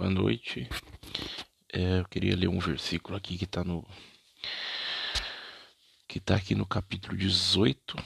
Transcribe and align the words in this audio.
Boa 0.00 0.08
noite. 0.08 0.66
É, 1.70 1.98
eu 1.98 2.06
queria 2.06 2.34
ler 2.34 2.48
um 2.48 2.58
versículo 2.58 3.18
aqui 3.18 3.36
que 3.36 3.44
está 3.44 3.62
no 3.62 3.86
que 6.08 6.16
está 6.16 6.36
aqui 6.36 6.54
no 6.54 6.64
capítulo 6.64 7.14
18, 7.14 7.96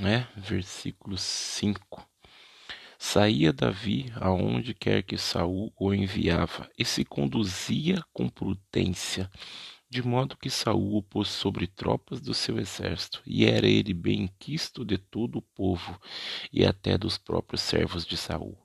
né? 0.00 0.28
Versículo 0.36 1.18
5. 1.18 2.08
Saía 2.96 3.52
Davi 3.52 4.12
aonde 4.14 4.72
quer 4.72 5.02
que 5.02 5.18
Saul 5.18 5.72
o 5.76 5.92
enviava 5.92 6.70
e 6.78 6.84
se 6.84 7.04
conduzia 7.04 8.00
com 8.12 8.28
prudência, 8.28 9.28
de 9.90 10.00
modo 10.00 10.36
que 10.36 10.48
Saul 10.48 10.96
o 10.96 11.02
pôs 11.02 11.26
sobre 11.26 11.66
tropas 11.66 12.20
do 12.20 12.32
seu 12.32 12.56
exército, 12.56 13.20
e 13.26 13.46
era 13.46 13.66
ele 13.66 13.92
bem 13.92 14.30
quisto 14.38 14.84
de 14.84 14.96
todo 14.96 15.38
o 15.38 15.42
povo 15.42 16.00
e 16.52 16.64
até 16.64 16.96
dos 16.96 17.18
próprios 17.18 17.62
servos 17.62 18.06
de 18.06 18.16
Saul. 18.16 18.56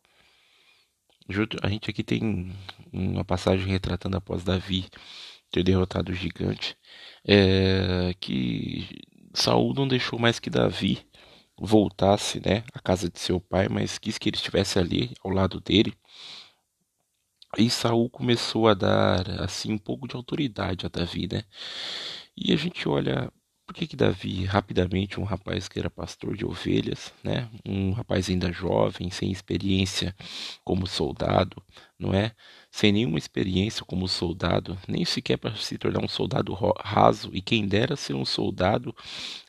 A 1.61 1.69
gente 1.69 1.89
aqui 1.89 2.03
tem 2.03 2.53
uma 2.91 3.23
passagem 3.25 3.67
retratando 3.67 4.17
após 4.17 4.43
Davi 4.43 4.85
ter 5.51 5.63
derrotado 5.63 6.11
o 6.11 6.15
gigante, 6.15 6.77
é, 7.25 8.13
que 8.19 8.87
Saul 9.33 9.73
não 9.73 9.87
deixou 9.87 10.17
mais 10.19 10.39
que 10.39 10.49
Davi 10.49 11.05
voltasse, 11.59 12.39
né, 12.45 12.63
à 12.73 12.79
casa 12.79 13.09
de 13.09 13.19
seu 13.19 13.39
pai, 13.41 13.67
mas 13.69 13.97
quis 13.97 14.17
que 14.17 14.29
ele 14.29 14.37
estivesse 14.37 14.79
ali 14.79 15.13
ao 15.23 15.31
lado 15.31 15.59
dele. 15.59 15.93
E 17.57 17.69
Saul 17.69 18.09
começou 18.09 18.67
a 18.67 18.73
dar 18.73 19.41
assim 19.41 19.73
um 19.73 19.77
pouco 19.77 20.07
de 20.07 20.15
autoridade 20.15 20.85
a 20.85 20.89
Davi, 20.89 21.27
né? 21.31 21.43
E 22.35 22.53
a 22.53 22.55
gente 22.55 22.87
olha 22.87 23.31
por 23.67 23.73
que, 23.73 23.85
que 23.85 23.97
Davi, 23.97 24.45
rapidamente, 24.45 25.19
um 25.19 25.25
rapaz 25.25 25.67
que 25.67 25.77
era 25.77 25.89
pastor 25.89 26.37
de 26.37 26.45
ovelhas, 26.45 27.13
né? 27.21 27.49
um 27.65 27.91
rapaz 27.91 28.29
ainda 28.29 28.49
jovem, 28.49 29.11
sem 29.11 29.29
experiência 29.29 30.15
como 30.63 30.87
soldado, 30.87 31.61
não 31.99 32.13
é? 32.13 32.33
Sem 32.71 32.93
nenhuma 32.93 33.17
experiência 33.17 33.83
como 33.83 34.07
soldado, 34.07 34.79
nem 34.87 35.03
sequer 35.03 35.37
para 35.37 35.53
se 35.57 35.77
tornar 35.77 36.01
um 36.01 36.07
soldado 36.07 36.53
raso, 36.79 37.29
e 37.33 37.41
quem 37.41 37.67
dera 37.67 37.97
ser 37.97 38.13
um 38.13 38.23
soldado 38.23 38.95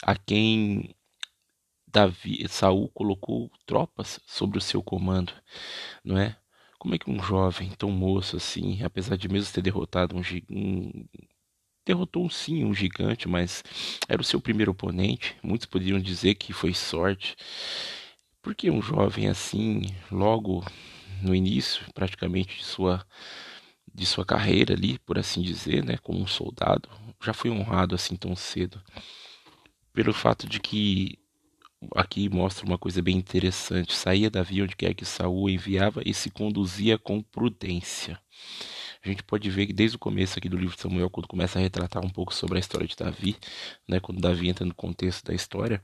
a 0.02 0.16
quem 0.16 0.96
Davi, 1.86 2.46
Saul 2.48 2.88
colocou 2.88 3.50
tropas 3.66 4.20
sobre 4.26 4.58
o 4.58 4.60
seu 4.60 4.82
comando, 4.82 5.32
não 6.04 6.18
é? 6.18 6.36
Como 6.78 6.94
é 6.94 6.98
que 6.98 7.10
um 7.10 7.22
jovem 7.22 7.70
tão 7.70 7.90
moço 7.90 8.36
assim, 8.36 8.82
apesar 8.82 9.16
de 9.16 9.28
mesmo 9.28 9.52
ter 9.52 9.62
derrotado 9.62 10.16
um, 10.16 10.22
um 10.50 11.08
derrotou 11.88 12.28
sim 12.28 12.64
um 12.64 12.74
gigante, 12.74 13.26
mas 13.26 13.64
era 14.06 14.20
o 14.20 14.24
seu 14.24 14.40
primeiro 14.40 14.72
oponente. 14.72 15.34
Muitos 15.42 15.66
poderiam 15.66 15.98
dizer 15.98 16.34
que 16.34 16.52
foi 16.52 16.74
sorte. 16.74 17.34
Porque 18.42 18.70
um 18.70 18.82
jovem 18.82 19.28
assim, 19.28 19.86
logo 20.12 20.64
no 21.22 21.34
início, 21.34 21.84
praticamente 21.94 22.58
de 22.58 22.64
sua 22.64 23.04
de 23.92 24.06
sua 24.06 24.24
carreira 24.24 24.74
ali, 24.74 24.96
por 25.00 25.18
assim 25.18 25.42
dizer, 25.42 25.82
né, 25.84 25.96
como 26.00 26.20
um 26.20 26.26
soldado, 26.26 26.88
já 27.24 27.32
foi 27.32 27.50
honrado 27.50 27.96
assim 27.96 28.14
tão 28.14 28.36
cedo. 28.36 28.80
Pelo 29.92 30.12
fato 30.12 30.46
de 30.46 30.60
que 30.60 31.18
aqui 31.96 32.28
mostra 32.28 32.64
uma 32.64 32.78
coisa 32.78 33.02
bem 33.02 33.16
interessante, 33.16 33.96
saía 33.96 34.30
Davi 34.30 34.62
onde 34.62 34.76
quer 34.76 34.94
que 34.94 35.04
Saul 35.04 35.50
enviava 35.50 36.02
e 36.06 36.14
se 36.14 36.30
conduzia 36.30 36.96
com 36.96 37.20
prudência 37.20 38.20
a 39.08 39.12
gente 39.12 39.22
pode 39.22 39.48
ver 39.50 39.66
que 39.66 39.72
desde 39.72 39.96
o 39.96 39.98
começo 39.98 40.38
aqui 40.38 40.48
do 40.48 40.56
livro 40.56 40.76
de 40.76 40.82
Samuel, 40.82 41.10
quando 41.10 41.26
começa 41.26 41.58
a 41.58 41.62
retratar 41.62 42.04
um 42.04 42.10
pouco 42.10 42.34
sobre 42.34 42.58
a 42.58 42.60
história 42.60 42.86
de 42.86 42.96
Davi, 42.96 43.36
né, 43.86 44.00
quando 44.00 44.20
Davi 44.20 44.48
entra 44.48 44.64
no 44.64 44.74
contexto 44.74 45.24
da 45.26 45.34
história, 45.34 45.82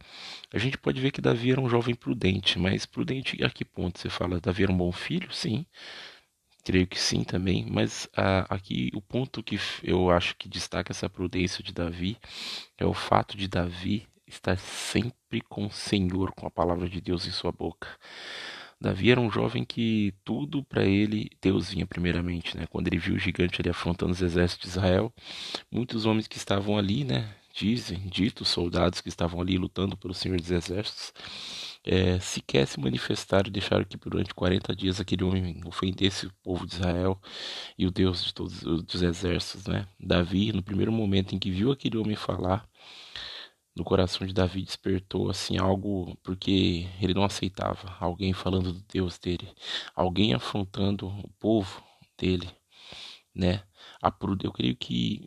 a 0.53 0.59
gente 0.59 0.79
pode 0.79 1.01
ver 1.01 1.11
que 1.11 1.21
Davi 1.21 1.53
era 1.53 1.61
um 1.61 1.69
jovem 1.69 1.95
prudente, 1.95 2.59
mas 2.59 2.87
prudente 2.87 3.43
a 3.43 3.51
que 3.51 3.65
ponto? 3.65 3.99
Você 3.99 4.09
fala, 4.11 4.41
Davi 4.41 4.65
era 4.65 4.73
um 4.73 4.77
bom 4.77 4.93
filho? 4.93 5.33
Sim, 5.33 5.67
creio 6.65 6.87
que 6.87 6.99
sim 6.99 7.25
também, 7.25 7.67
mas 7.71 8.09
ah, 8.17 8.47
aqui 8.49 8.91
o 8.95 9.01
ponto 9.01 9.43
que 9.43 9.59
eu 9.83 10.11
acho 10.11 10.37
que 10.37 10.49
destaca 10.49 10.93
essa 10.93 11.09
prudência 11.09 11.63
de 11.63 11.73
Davi 11.73 12.19
é 12.79 12.85
o 12.87 12.95
fato 12.95 13.37
de 13.37 13.49
Davi 13.49 14.07
estar 14.27 14.59
sempre 14.59 15.41
com 15.49 15.67
o 15.67 15.71
Senhor, 15.71 16.33
com 16.33 16.47
a 16.47 16.51
palavra 16.51 16.89
de 16.89 17.01
Deus 17.01 17.27
em 17.27 17.31
sua 17.31 17.53
boca. 17.53 17.89
Davi 18.85 19.11
era 19.11 19.21
um 19.21 19.31
jovem 19.31 19.65
que 19.65 20.13
tudo 20.23 20.63
para 20.63 20.85
ele 20.85 21.31
Deus 21.41 21.71
vinha 21.71 21.87
primeiramente, 21.87 22.55
né? 22.55 22.67
Quando 22.67 22.87
ele 22.87 22.99
viu 22.99 23.15
o 23.15 23.19
gigante 23.19 23.59
ali 23.59 23.71
afrontando 23.71 24.13
os 24.13 24.21
exércitos 24.21 24.71
de 24.71 24.77
Israel, 24.77 25.11
muitos 25.73 26.05
homens 26.05 26.29
que 26.29 26.37
estavam 26.37 26.77
ali, 26.77 27.03
né? 27.03 27.35
Dizem, 27.55 28.01
ditos 28.09 28.49
soldados 28.49 29.01
que 29.01 29.09
estavam 29.09 29.41
ali 29.41 29.57
lutando 29.57 29.97
pelo 29.97 30.13
Senhor 30.13 30.39
dos 30.39 30.51
Exércitos, 30.51 31.15
é, 31.83 32.19
sequer 32.19 32.67
se 32.67 32.79
manifestaram 32.79 33.49
e 33.49 33.53
deixaram 33.53 33.85
que 33.85 33.97
durante 33.97 34.35
40 34.35 34.77
dias 34.77 35.01
aquele 35.01 35.25
homem 35.25 35.61
ofendesse 35.65 36.27
o 36.27 36.33
povo 36.43 36.67
de 36.67 36.75
Israel 36.75 37.19
e 37.79 37.87
o 37.87 37.91
Deus 37.91 38.23
de 38.23 38.35
todos 38.35 38.63
os 38.65 39.03
exércitos, 39.03 39.67
né? 39.67 39.87
Davi, 39.99 40.53
no 40.53 40.63
primeiro 40.63 40.93
momento 40.93 41.35
em 41.35 41.39
que 41.39 41.51
viu 41.51 41.73
aquele 41.73 41.97
homem 41.97 42.17
falar, 42.17 42.69
no 43.77 43.85
coração 43.85 44.27
de 44.27 44.33
Davi 44.33 44.63
despertou 44.63 45.31
assim 45.31 45.59
algo 45.59 46.17
porque 46.23 46.89
ele 47.01 47.15
não 47.15 47.25
aceitava 47.25 47.97
alguém 48.01 48.33
falando 48.33 48.73
do 48.73 48.81
Deus 48.83 49.19
dele, 49.19 49.53
alguém 49.95 50.35
afrontando 50.35 51.09
o 51.09 51.29
povo 51.39 51.83
dele, 52.19 52.49
né? 53.35 53.65
A 54.03 54.13
eu 54.45 54.53
creio 54.53 54.77
que 54.77 55.27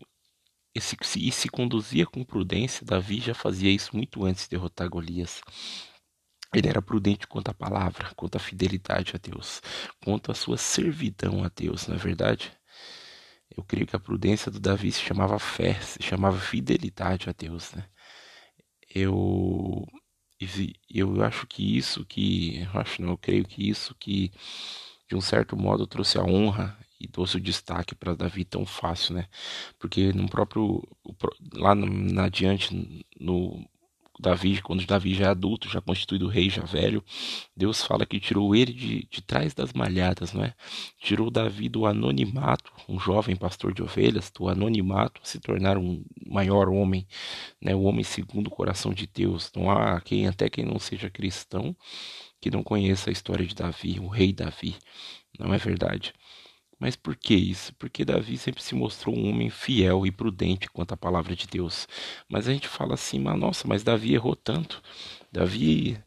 esse 0.74 0.96
se, 1.02 1.32
se 1.32 1.50
conduzia 1.50 2.06
com 2.06 2.24
prudência, 2.24 2.86
Davi 2.86 3.20
já 3.20 3.34
fazia 3.34 3.72
isso 3.72 3.96
muito 3.96 4.24
antes 4.26 4.44
de 4.44 4.52
derrotar 4.52 4.88
Golias. 4.90 5.42
Ele 6.54 6.70
era 6.70 6.82
prudente 6.82 7.28
quanto 7.28 7.50
à 7.50 7.54
palavra, 7.54 8.14
quanto 8.16 8.36
à 8.36 8.40
fidelidade 8.40 9.14
a 9.16 9.18
Deus, 9.18 9.62
quanto 10.04 10.32
à 10.32 10.36
sua 10.36 10.58
servidão 10.58 11.44
a 11.44 11.50
Deus, 11.50 11.88
não 11.88 11.96
é 11.96 11.98
verdade? 11.98 12.52
Eu 13.56 13.64
creio 13.64 13.88
que 13.88 13.96
a 13.96 14.00
prudência 14.00 14.52
do 14.52 14.60
Davi 14.60 14.92
se 14.92 15.02
chamava 15.02 15.40
fé, 15.40 15.74
se 15.82 16.02
chamava 16.02 16.40
fidelidade 16.40 17.30
a 17.30 17.34
Deus, 17.34 17.74
né? 17.74 17.90
Eu 18.94 19.86
eu 20.90 21.24
acho 21.24 21.48
que 21.48 21.78
isso 21.78 22.06
que 22.06 22.62
eu 22.74 22.80
acho 22.80 23.02
não 23.02 23.12
eu 23.12 23.18
creio 23.18 23.46
que 23.46 23.68
isso 23.70 23.96
que 23.96 24.32
de 25.10 25.16
um 25.16 25.22
certo 25.22 25.56
modo 25.58 25.88
trouxe 25.88 26.18
a 26.18 26.24
honra 26.24 26.78
e 27.00 27.08
trouxe 27.08 27.38
o 27.38 27.42
destaque 27.42 27.96
para 27.96 28.16
Davi 28.16 28.44
tão 28.44 28.66
fácil, 28.66 29.16
né? 29.16 29.28
Porque 29.80 30.12
no 30.14 30.28
próprio 30.28 30.84
lá 31.54 31.76
na 31.76 32.26
adiante 32.26 33.06
no 33.20 33.66
Davi, 34.20 34.62
quando 34.62 34.86
Davi 34.86 35.14
já 35.14 35.26
é 35.26 35.30
adulto, 35.30 35.70
já 35.70 35.80
constituído 35.80 36.28
rei, 36.28 36.50
já 36.50 36.64
velho, 36.64 37.04
Deus 37.56 37.84
fala 37.84 38.06
que 38.06 38.20
tirou 38.20 38.56
ele 38.56 38.74
de, 38.74 39.08
de 39.10 39.22
trás 39.22 39.54
das 39.54 39.74
malhadas, 39.74 40.34
não 40.34 40.44
é? 40.44 40.54
Tirou 41.00 41.30
Davi 41.30 41.70
do 41.70 41.86
anonimato, 41.86 42.72
um 42.90 43.00
jovem 43.00 43.36
pastor 43.36 43.74
de 43.74 43.84
ovelhas, 43.84 44.32
do 44.32 44.50
anonimato, 44.50 45.22
se 45.24 45.40
tornar 45.40 45.78
um 45.78 46.04
maior 46.26 46.70
homem, 46.70 47.08
né? 47.62 47.76
O 47.76 47.84
homem 47.84 48.04
segundo 48.04 48.48
o 48.48 48.52
coração 48.52 48.94
de 48.94 49.08
Deus. 49.08 49.52
Não 49.56 49.70
há 49.70 50.02
quem, 50.02 50.28
até 50.28 50.50
quem 50.50 50.66
não 50.66 50.80
seja 50.80 51.10
cristão, 51.10 51.76
que 52.42 52.50
não 52.52 52.64
conheça 52.64 53.10
a 53.10 53.14
história 53.14 53.46
de 53.46 53.56
Davi, 53.56 54.00
o 54.00 54.08
rei 54.08 54.34
Davi, 54.34 54.76
não 55.40 55.54
é 55.54 55.58
verdade? 55.58 56.14
Mas 56.80 56.96
por 56.96 57.16
que 57.16 57.34
isso? 57.34 57.74
Porque 57.76 58.06
Davi 58.06 58.38
sempre 58.38 58.62
se 58.62 58.76
mostrou 58.76 59.16
um 59.18 59.30
homem 59.30 59.50
fiel 59.50 60.06
e 60.06 60.12
prudente 60.12 60.70
quanto 60.70 60.94
à 60.94 60.98
palavra 60.98 61.36
de 61.36 61.48
Deus. 61.48 61.88
Mas 62.30 62.48
a 62.48 62.54
gente 62.54 62.68
fala 62.68 62.94
assim, 62.94 63.20
mas 63.20 63.40
nossa, 63.40 63.68
mas 63.68 63.84
Davi 63.84 64.14
errou 64.14 64.36
tanto. 64.36 64.82
Davi 65.32 65.98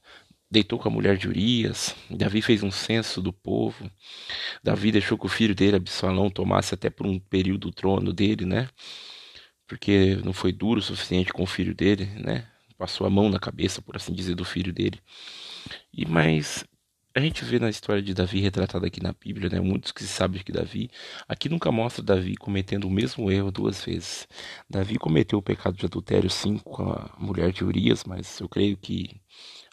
deitou 0.51 0.79
com 0.79 0.89
a 0.89 0.93
mulher 0.93 1.17
de 1.17 1.29
Urias, 1.29 1.95
Davi 2.11 2.43
fez 2.43 2.63
um 2.63 2.71
censo 2.71 3.23
do 3.23 3.33
povo, 3.33 3.89
Davi 4.63 4.91
deixou 4.91 5.17
que 5.17 5.27
o 5.27 5.29
filho 5.29 5.55
dele, 5.55 5.77
Absalão, 5.77 6.29
tomasse 6.29 6.75
até 6.75 6.91
por 6.91 7.07
um 7.07 7.21
período 7.21 7.69
o 7.69 7.73
trono 7.73 8.13
dele, 8.13 8.45
né? 8.45 8.69
Porque 9.67 10.17
não 10.25 10.33
foi 10.33 10.53
duro 10.53 10.81
o 10.81 10.83
suficiente 10.83 11.33
com 11.33 11.45
o 11.45 11.47
filho 11.47 11.75
dele, 11.75 12.07
né? 12.07 12.49
Passou 12.77 13.07
a 13.07 13.11
mão 13.11 13.29
na 13.29 13.39
cabeça, 13.39 13.81
por 13.81 13.97
assim 13.97 14.13
dizer, 14.13 14.35
do 14.35 14.45
filho 14.45 14.73
dele. 14.73 15.01
E 15.93 16.07
mas 16.07 16.65
a 17.15 17.21
gente 17.21 17.45
vê 17.45 17.59
na 17.59 17.69
história 17.69 18.01
de 18.03 18.15
Davi 18.15 18.41
retratada 18.41 18.87
aqui 18.87 19.03
na 19.03 19.13
Bíblia, 19.13 19.49
né, 19.51 19.61
muitos 19.61 19.91
que 19.91 20.05
sabem 20.05 20.43
que 20.43 20.53
Davi, 20.53 20.89
aqui 21.29 21.49
nunca 21.49 21.73
mostra 21.73 22.03
Davi 22.05 22.37
cometendo 22.37 22.85
o 22.87 22.91
mesmo 22.91 23.31
erro 23.31 23.51
duas 23.51 23.85
vezes. 23.85 24.29
Davi 24.69 24.97
cometeu 24.97 25.39
o 25.39 25.43
pecado 25.43 25.77
de 25.77 25.87
adultério 25.87 26.31
sim 26.31 26.59
com 26.59 26.85
a 26.85 27.15
mulher 27.19 27.53
de 27.53 27.65
Urias, 27.65 28.05
mas 28.05 28.39
eu 28.39 28.49
creio 28.49 28.77
que 28.77 29.21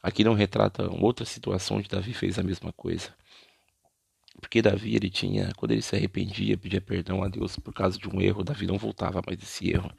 aqui 0.01 0.23
não 0.23 0.33
retrata 0.33 0.89
outra 0.91 1.25
situação 1.25 1.77
onde 1.77 1.87
Davi 1.89 2.13
fez 2.13 2.39
a 2.39 2.43
mesma 2.43 2.73
coisa. 2.73 3.13
Porque 4.39 4.61
Davi, 4.61 4.95
ele 4.95 5.09
tinha, 5.09 5.51
quando 5.57 5.71
ele 5.71 5.81
se 5.81 5.95
arrependia, 5.95 6.57
pedia 6.57 6.81
perdão 6.81 7.23
a 7.23 7.27
Deus 7.27 7.57
por 7.57 7.73
causa 7.73 7.97
de 7.97 8.07
um 8.07 8.21
erro, 8.21 8.43
Davi 8.43 8.67
não 8.67 8.77
voltava 8.77 9.21
mais 9.25 9.37
desse 9.37 9.69
erro. 9.69 9.91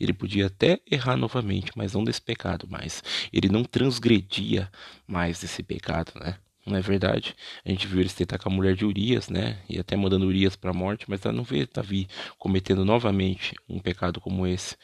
Ele 0.00 0.12
podia 0.12 0.46
até 0.46 0.80
errar 0.90 1.16
novamente, 1.16 1.70
mas 1.76 1.92
não 1.94 2.02
desse 2.04 2.20
pecado 2.20 2.68
mais. 2.68 3.02
Ele 3.32 3.48
não 3.48 3.64
transgredia 3.64 4.70
mais 5.06 5.40
desse 5.40 5.62
pecado, 5.62 6.12
né? 6.16 6.38
Não 6.66 6.76
é 6.76 6.80
verdade? 6.80 7.36
A 7.64 7.70
gente 7.70 7.86
viu 7.86 8.00
eles 8.00 8.14
tentar 8.14 8.38
com 8.38 8.48
a 8.48 8.52
mulher 8.52 8.74
de 8.74 8.84
Urias, 8.84 9.28
né? 9.28 9.58
E 9.68 9.78
até 9.78 9.96
mandando 9.96 10.26
Urias 10.26 10.56
para 10.56 10.70
a 10.70 10.74
morte, 10.74 11.04
mas 11.08 11.24
ela 11.24 11.34
não 11.34 11.44
vê 11.44 11.66
Davi 11.66 12.08
cometendo 12.38 12.84
novamente 12.84 13.54
um 13.68 13.78
pecado 13.78 14.20
como 14.20 14.46
esse, 14.46 14.76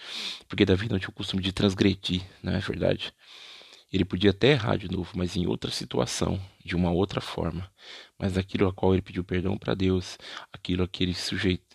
porque 0.48 0.66
Davi 0.66 0.88
não 0.90 0.98
tinha 0.98 1.10
o 1.10 1.12
costume 1.12 1.42
de 1.42 1.52
transgredir, 1.52 2.22
não 2.42 2.52
é 2.52 2.58
verdade? 2.58 3.12
Ele 3.92 4.04
podia 4.04 4.30
até 4.30 4.52
errar 4.52 4.76
de 4.76 4.88
novo, 4.88 5.10
mas 5.16 5.36
em 5.36 5.46
outra 5.46 5.70
situação, 5.70 6.40
de 6.64 6.76
uma 6.76 6.92
outra 6.92 7.20
forma. 7.20 7.68
Mas 8.18 8.36
aquilo 8.38 8.68
a 8.68 8.72
qual 8.72 8.92
ele 8.92 9.02
pediu 9.02 9.24
perdão 9.24 9.58
para 9.58 9.74
Deus, 9.74 10.16
aquilo 10.52 10.84
a 10.84 10.88
que 10.88 11.02
ele 11.02 11.14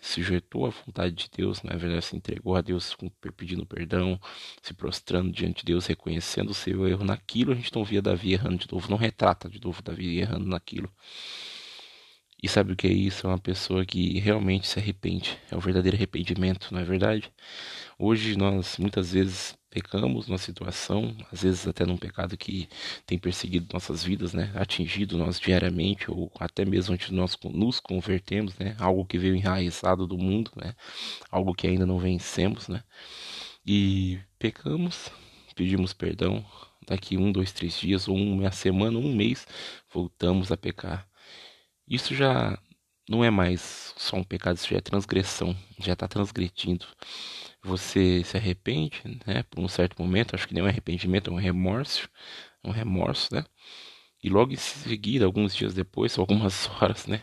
sujeitou 0.00 0.64
à 0.64 0.70
vontade 0.70 1.14
de 1.14 1.28
Deus, 1.36 1.62
na 1.62 1.76
verdade 1.76 2.06
se 2.06 2.16
entregou 2.16 2.56
a 2.56 2.62
Deus 2.62 2.96
pedindo 3.36 3.66
perdão, 3.66 4.18
se 4.62 4.72
prostrando 4.72 5.30
diante 5.30 5.58
de 5.58 5.72
Deus, 5.72 5.84
reconhecendo 5.86 6.50
o 6.50 6.54
seu 6.54 6.88
erro 6.88 7.04
naquilo, 7.04 7.52
a 7.52 7.54
gente 7.54 7.74
não 7.74 7.84
via 7.84 8.00
Davi 8.00 8.32
errando 8.32 8.58
de 8.58 8.72
novo, 8.72 8.90
não 8.90 8.96
retrata 8.96 9.48
de 9.50 9.60
novo 9.62 9.82
Davi 9.82 10.18
errando 10.18 10.46
naquilo. 10.46 10.90
E 12.42 12.48
sabe 12.48 12.72
o 12.72 12.76
que 12.76 12.86
é 12.86 12.92
isso? 12.92 13.26
É 13.26 13.30
uma 13.30 13.38
pessoa 13.38 13.84
que 13.84 14.18
realmente 14.20 14.68
se 14.68 14.78
arrepende. 14.78 15.38
É 15.50 15.56
o 15.56 15.60
verdadeiro 15.60 15.96
arrependimento, 15.96 16.68
não 16.72 16.80
é 16.80 16.84
verdade? 16.84 17.32
Hoje 17.98 18.36
nós 18.36 18.76
muitas 18.76 19.12
vezes 19.12 19.56
pecamos 19.70 20.28
numa 20.28 20.36
situação, 20.36 21.16
às 21.32 21.42
vezes 21.42 21.66
até 21.66 21.86
num 21.86 21.96
pecado 21.96 22.36
que 22.36 22.68
tem 23.06 23.18
perseguido 23.18 23.72
nossas 23.72 24.04
vidas, 24.04 24.34
né, 24.34 24.52
atingido 24.54 25.16
nós 25.16 25.40
diariamente 25.40 26.10
ou 26.10 26.30
até 26.38 26.62
mesmo 26.64 26.92
antes 26.94 27.10
nós 27.10 27.38
nos 27.44 27.80
convertemos, 27.80 28.58
né, 28.58 28.76
algo 28.78 29.06
que 29.06 29.18
veio 29.18 29.34
enraizado 29.34 30.06
do 30.06 30.18
mundo, 30.18 30.50
né, 30.56 30.74
algo 31.30 31.54
que 31.54 31.66
ainda 31.66 31.86
não 31.86 31.98
vencemos, 31.98 32.68
né, 32.68 32.82
e 33.66 34.20
pecamos, 34.38 35.10
pedimos 35.54 35.94
perdão, 35.94 36.44
daqui 36.86 37.16
um, 37.16 37.32
dois, 37.32 37.50
três 37.52 37.78
dias 37.80 38.08
ou 38.08 38.16
uma 38.16 38.52
semana, 38.52 38.98
um 38.98 39.14
mês, 39.14 39.46
voltamos 39.92 40.52
a 40.52 40.56
pecar. 40.56 41.08
Isso 41.88 42.14
já 42.14 42.58
não 43.08 43.24
é 43.24 43.30
mais 43.30 43.94
só 43.96 44.16
um 44.16 44.24
pecado, 44.24 44.56
isso 44.56 44.68
já 44.68 44.76
é 44.78 44.80
transgressão, 44.80 45.56
já 45.78 45.94
está 45.94 46.06
transgredindo 46.08 46.86
você 47.66 48.22
se 48.24 48.36
arrepende, 48.36 49.02
né, 49.26 49.42
por 49.44 49.60
um 49.60 49.68
certo 49.68 50.00
momento, 50.02 50.34
acho 50.34 50.46
que 50.48 50.54
nem 50.54 50.62
um 50.62 50.66
arrependimento, 50.66 51.30
é 51.30 51.32
um 51.34 51.36
remorso, 51.38 52.08
um 52.64 52.70
remorso, 52.70 53.34
né? 53.34 53.44
E 54.22 54.28
logo 54.30 54.52
em 54.52 54.56
seguida, 54.56 55.24
alguns 55.26 55.54
dias 55.56 55.74
depois, 55.74 56.18
algumas 56.18 56.68
horas, 56.80 57.06
né, 57.06 57.22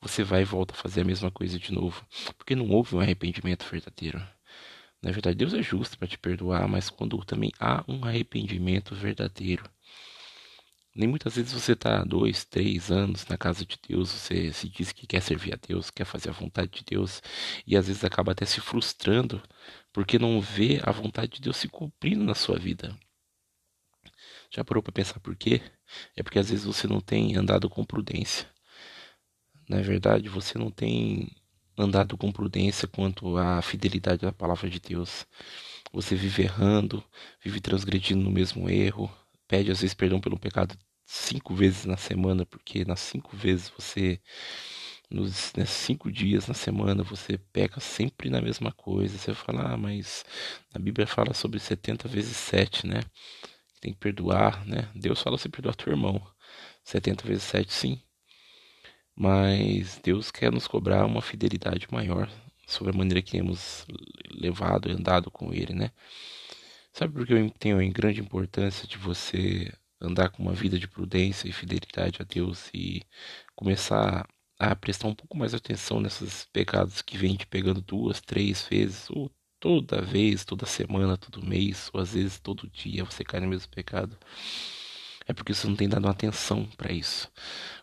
você 0.00 0.24
vai 0.24 0.42
e 0.42 0.44
volta 0.44 0.74
a 0.74 0.78
fazer 0.78 1.02
a 1.02 1.04
mesma 1.04 1.30
coisa 1.30 1.58
de 1.58 1.72
novo, 1.72 2.06
porque 2.38 2.56
não 2.56 2.68
houve 2.70 2.96
um 2.96 3.00
arrependimento 3.00 3.66
verdadeiro. 3.70 4.22
Na 5.02 5.10
verdade, 5.12 5.36
Deus 5.36 5.54
é 5.54 5.62
justo 5.62 5.98
para 5.98 6.08
te 6.08 6.18
perdoar, 6.18 6.68
mas 6.68 6.88
quando 6.90 7.18
também 7.24 7.50
há 7.60 7.84
um 7.88 8.04
arrependimento 8.04 8.94
verdadeiro, 8.94 9.64
nem 10.94 11.08
muitas 11.08 11.36
vezes 11.36 11.52
você 11.52 11.72
está 11.72 12.04
dois, 12.04 12.44
três 12.44 12.90
anos 12.90 13.26
na 13.26 13.38
casa 13.38 13.64
de 13.64 13.78
Deus, 13.88 14.10
você 14.10 14.52
se 14.52 14.68
diz 14.68 14.92
que 14.92 15.06
quer 15.06 15.22
servir 15.22 15.54
a 15.54 15.56
Deus, 15.56 15.90
quer 15.90 16.04
fazer 16.04 16.30
a 16.30 16.32
vontade 16.32 16.70
de 16.70 16.84
Deus, 16.84 17.22
e 17.66 17.76
às 17.76 17.86
vezes 17.86 18.04
acaba 18.04 18.32
até 18.32 18.44
se 18.44 18.60
frustrando 18.60 19.42
porque 19.92 20.18
não 20.18 20.40
vê 20.40 20.80
a 20.82 20.90
vontade 20.90 21.32
de 21.32 21.40
Deus 21.40 21.56
se 21.56 21.68
cumprindo 21.68 22.24
na 22.24 22.34
sua 22.34 22.58
vida. 22.58 22.96
Já 24.50 24.62
parou 24.64 24.82
para 24.82 24.92
pensar 24.92 25.18
por 25.20 25.34
quê? 25.34 25.62
É 26.16 26.22
porque 26.22 26.38
às 26.38 26.50
vezes 26.50 26.64
você 26.64 26.86
não 26.86 27.00
tem 27.00 27.36
andado 27.36 27.70
com 27.70 27.84
prudência. 27.84 28.46
Na 29.68 29.80
verdade, 29.80 30.28
você 30.28 30.58
não 30.58 30.70
tem 30.70 31.34
andado 31.76 32.16
com 32.18 32.30
prudência 32.30 32.86
quanto 32.86 33.38
à 33.38 33.62
fidelidade 33.62 34.22
da 34.22 34.32
palavra 34.32 34.68
de 34.68 34.78
Deus. 34.78 35.26
Você 35.92 36.14
vive 36.14 36.42
errando, 36.42 37.02
vive 37.42 37.60
transgredindo 37.60 38.22
no 38.22 38.30
mesmo 38.30 38.68
erro, 38.68 39.10
pede 39.52 39.70
às 39.70 39.82
vezes 39.82 39.92
perdão 39.92 40.18
pelo 40.18 40.38
pecado 40.38 40.74
cinco 41.04 41.54
vezes 41.54 41.84
na 41.84 41.98
semana, 41.98 42.46
porque 42.46 42.86
nas 42.86 43.00
cinco 43.00 43.36
vezes 43.36 43.68
você, 43.68 44.18
nos 45.10 45.52
né, 45.54 45.66
cinco 45.66 46.10
dias 46.10 46.46
na 46.48 46.54
semana, 46.54 47.02
você 47.02 47.36
peca 47.36 47.78
sempre 47.78 48.30
na 48.30 48.40
mesma 48.40 48.72
coisa. 48.72 49.18
Você 49.18 49.34
fala, 49.34 49.74
ah, 49.74 49.76
mas 49.76 50.24
a 50.72 50.78
Bíblia 50.78 51.06
fala 51.06 51.34
sobre 51.34 51.60
70 51.60 52.08
vezes 52.08 52.34
7, 52.34 52.86
né? 52.86 53.02
Tem 53.78 53.92
que 53.92 53.98
perdoar, 53.98 54.64
né? 54.66 54.88
Deus 54.94 55.20
fala 55.20 55.36
você 55.36 55.50
perdoar 55.50 55.74
teu 55.76 55.92
irmão. 55.92 56.18
70 56.82 57.26
vezes 57.28 57.42
7, 57.42 57.70
sim. 57.74 58.00
Mas 59.14 60.00
Deus 60.02 60.30
quer 60.30 60.50
nos 60.50 60.66
cobrar 60.66 61.04
uma 61.04 61.20
fidelidade 61.20 61.86
maior 61.92 62.30
sobre 62.66 62.94
a 62.94 62.96
maneira 62.96 63.20
que 63.20 63.32
temos 63.32 63.84
levado 64.30 64.88
e 64.88 64.92
andado 64.92 65.30
com 65.30 65.52
Ele, 65.52 65.74
né? 65.74 65.90
Sabe 66.92 67.14
por 67.14 67.26
que 67.26 67.32
eu 67.32 67.50
tenho 67.58 67.80
em 67.80 67.90
grande 67.92 68.20
importância 68.20 68.86
de 68.86 68.98
você 68.98 69.72
andar 70.00 70.28
com 70.30 70.42
uma 70.42 70.52
vida 70.52 70.78
de 70.78 70.86
prudência 70.88 71.48
e 71.48 71.52
fidelidade 71.52 72.18
a 72.20 72.24
Deus 72.24 72.68
e 72.74 73.02
começar 73.54 74.26
a 74.58 74.76
prestar 74.76 75.08
um 75.08 75.14
pouco 75.14 75.36
mais 75.36 75.54
atenção 75.54 76.00
nesses 76.00 76.44
pecados 76.52 77.00
que 77.02 77.16
vêm 77.16 77.36
te 77.36 77.46
pegando 77.46 77.80
duas, 77.80 78.20
três 78.20 78.66
vezes, 78.68 79.08
ou 79.10 79.30
toda 79.60 80.02
vez, 80.02 80.44
toda 80.44 80.66
semana, 80.66 81.16
todo 81.16 81.44
mês, 81.44 81.90
ou 81.92 82.00
às 82.00 82.12
vezes 82.14 82.38
todo 82.40 82.68
dia 82.70 83.04
você 83.04 83.24
cai 83.24 83.40
no 83.40 83.48
mesmo 83.48 83.70
pecado. 83.70 84.16
É 85.26 85.32
porque 85.32 85.52
você 85.54 85.66
não 85.66 85.74
tem 85.76 85.88
dado 85.88 86.06
atenção 86.08 86.64
para 86.76 86.92
isso. 86.92 87.30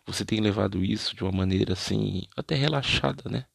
Você 0.06 0.24
tem 0.24 0.40
levado 0.40 0.84
isso 0.84 1.14
de 1.16 1.22
uma 1.24 1.32
maneira 1.32 1.72
assim, 1.74 2.22
até 2.36 2.54
relaxada, 2.54 3.28
né? 3.30 3.46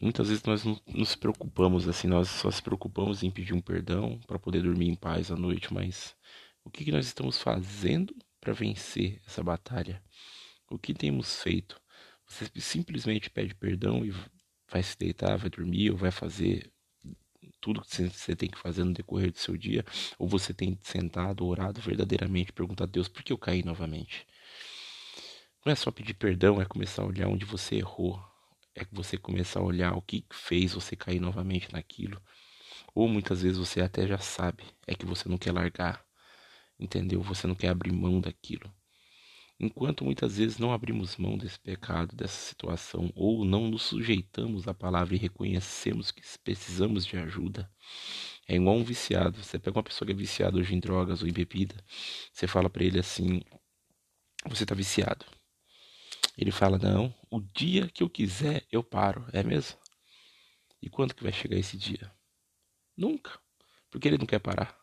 Muitas 0.00 0.28
vezes 0.28 0.42
nós 0.44 0.64
não 0.64 0.80
nos 0.86 1.14
preocupamos 1.14 1.86
assim, 1.86 2.08
nós 2.08 2.28
só 2.28 2.50
se 2.50 2.62
preocupamos 2.62 3.22
em 3.22 3.30
pedir 3.30 3.52
um 3.52 3.60
perdão 3.60 4.18
para 4.26 4.38
poder 4.38 4.62
dormir 4.62 4.88
em 4.88 4.94
paz 4.94 5.30
à 5.30 5.36
noite, 5.36 5.72
mas 5.74 6.16
o 6.64 6.70
que, 6.70 6.84
que 6.84 6.92
nós 6.92 7.06
estamos 7.06 7.40
fazendo 7.40 8.14
para 8.40 8.54
vencer 8.54 9.20
essa 9.26 9.42
batalha? 9.42 10.02
O 10.70 10.78
que 10.78 10.94
temos 10.94 11.42
feito? 11.42 11.78
Você 12.26 12.48
simplesmente 12.60 13.28
pede 13.28 13.54
perdão 13.54 14.04
e 14.04 14.14
vai 14.70 14.82
se 14.82 14.96
deitar, 14.96 15.36
vai 15.36 15.50
dormir 15.50 15.90
ou 15.90 15.96
vai 15.98 16.10
fazer 16.10 16.72
tudo 17.60 17.82
que 17.82 18.08
você 18.08 18.34
tem 18.34 18.48
que 18.48 18.58
fazer 18.58 18.84
no 18.84 18.94
decorrer 18.94 19.30
do 19.30 19.38
seu 19.38 19.56
dia, 19.56 19.84
ou 20.18 20.26
você 20.26 20.54
tem 20.54 20.78
sentado, 20.82 21.44
orado 21.44 21.80
verdadeiramente, 21.80 22.52
perguntado 22.52 22.88
a 22.88 22.92
Deus 22.92 23.08
por 23.08 23.22
que 23.22 23.32
eu 23.32 23.38
caí 23.38 23.62
novamente. 23.62 24.26
Não 25.64 25.72
é 25.72 25.76
só 25.76 25.90
pedir 25.90 26.14
perdão, 26.14 26.60
é 26.60 26.64
começar 26.64 27.02
a 27.02 27.06
olhar 27.06 27.28
onde 27.28 27.44
você 27.44 27.76
errou, 27.76 28.18
é 28.74 28.84
que 28.84 28.94
você 28.94 29.16
começar 29.16 29.60
a 29.60 29.64
olhar 29.64 29.94
o 29.96 30.02
que 30.02 30.24
fez 30.30 30.72
você 30.72 30.96
cair 30.96 31.20
novamente 31.20 31.72
naquilo. 31.72 32.20
Ou 32.94 33.08
muitas 33.08 33.42
vezes 33.42 33.58
você 33.58 33.80
até 33.80 34.06
já 34.06 34.18
sabe, 34.18 34.64
é 34.86 34.94
que 34.94 35.06
você 35.06 35.28
não 35.28 35.38
quer 35.38 35.52
largar, 35.52 36.04
entendeu? 36.78 37.22
Você 37.22 37.46
não 37.46 37.54
quer 37.54 37.68
abrir 37.68 37.92
mão 37.92 38.20
daquilo. 38.20 38.72
Enquanto 39.62 40.04
muitas 40.04 40.38
vezes 40.38 40.58
não 40.58 40.72
abrimos 40.72 41.18
mão 41.18 41.36
desse 41.36 41.60
pecado, 41.60 42.16
dessa 42.16 42.48
situação, 42.48 43.12
ou 43.14 43.44
não 43.44 43.68
nos 43.68 43.82
sujeitamos 43.82 44.66
à 44.66 44.72
palavra 44.72 45.14
e 45.14 45.18
reconhecemos 45.18 46.10
que 46.10 46.22
precisamos 46.42 47.04
de 47.04 47.18
ajuda, 47.18 47.70
é 48.48 48.56
igual 48.56 48.76
um 48.76 48.84
viciado. 48.84 49.42
Você 49.42 49.58
pega 49.58 49.76
uma 49.76 49.82
pessoa 49.84 50.06
que 50.06 50.12
é 50.12 50.16
viciada 50.16 50.56
hoje 50.56 50.74
em 50.74 50.80
drogas 50.80 51.20
ou 51.20 51.28
em 51.28 51.32
bebida, 51.32 51.74
você 52.32 52.46
fala 52.46 52.70
para 52.70 52.84
ele 52.84 52.98
assim: 52.98 53.42
você 54.48 54.62
está 54.64 54.74
viciado. 54.74 55.26
Ele 56.40 56.50
fala: 56.50 56.78
Não, 56.78 57.14
o 57.30 57.38
dia 57.38 57.86
que 57.88 58.02
eu 58.02 58.08
quiser 58.08 58.66
eu 58.72 58.82
paro, 58.82 59.26
é 59.30 59.42
mesmo? 59.42 59.78
E 60.80 60.88
quando 60.88 61.14
que 61.14 61.22
vai 61.22 61.32
chegar 61.32 61.58
esse 61.58 61.76
dia? 61.76 62.10
Nunca, 62.96 63.38
porque 63.90 64.08
ele 64.08 64.16
não 64.16 64.24
quer 64.24 64.38
parar. 64.38 64.74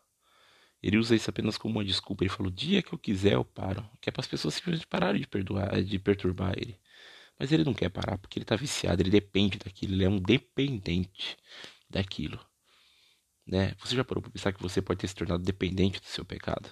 Ele 0.83 0.97
usa 0.97 1.15
isso 1.15 1.31
apenas 1.31 1.57
como 1.57 1.79
uma 1.79 1.83
desculpa. 1.83 2.23
Ele 2.23 2.29
falou: 2.29 2.51
o 2.51 2.55
dia 2.55 2.83
que 2.83 2.93
eu 2.93 2.99
quiser 2.99 3.33
eu 3.33 3.43
paro. 3.43 3.89
Que 3.99 4.09
é 4.09 4.11
para 4.11 4.21
as 4.21 4.27
pessoas 4.27 4.53
simplesmente 4.53 4.85
pararem 4.85 5.19
de, 5.19 5.27
perdoar, 5.27 5.83
de 5.83 5.97
perturbar 5.97 6.53
ele. 6.55 6.79
Mas 7.39 7.51
ele 7.51 7.63
não 7.63 7.73
quer 7.73 7.89
parar 7.89 8.19
porque 8.19 8.37
ele 8.37 8.43
está 8.43 8.55
viciado, 8.55 9.01
ele 9.01 9.09
depende 9.09 9.57
daquilo, 9.57 9.93
ele 9.93 10.03
é 10.05 10.09
um 10.09 10.19
dependente 10.19 11.37
daquilo. 11.89 12.39
Né? 13.45 13.73
Você 13.79 13.95
já 13.95 14.03
parou 14.03 14.21
para 14.21 14.31
pensar 14.31 14.53
que 14.53 14.61
você 14.61 14.81
pode 14.81 14.99
ter 14.99 15.07
se 15.07 15.15
tornado 15.15 15.43
dependente 15.43 15.99
do 15.99 16.05
seu 16.05 16.25
pecado? 16.25 16.69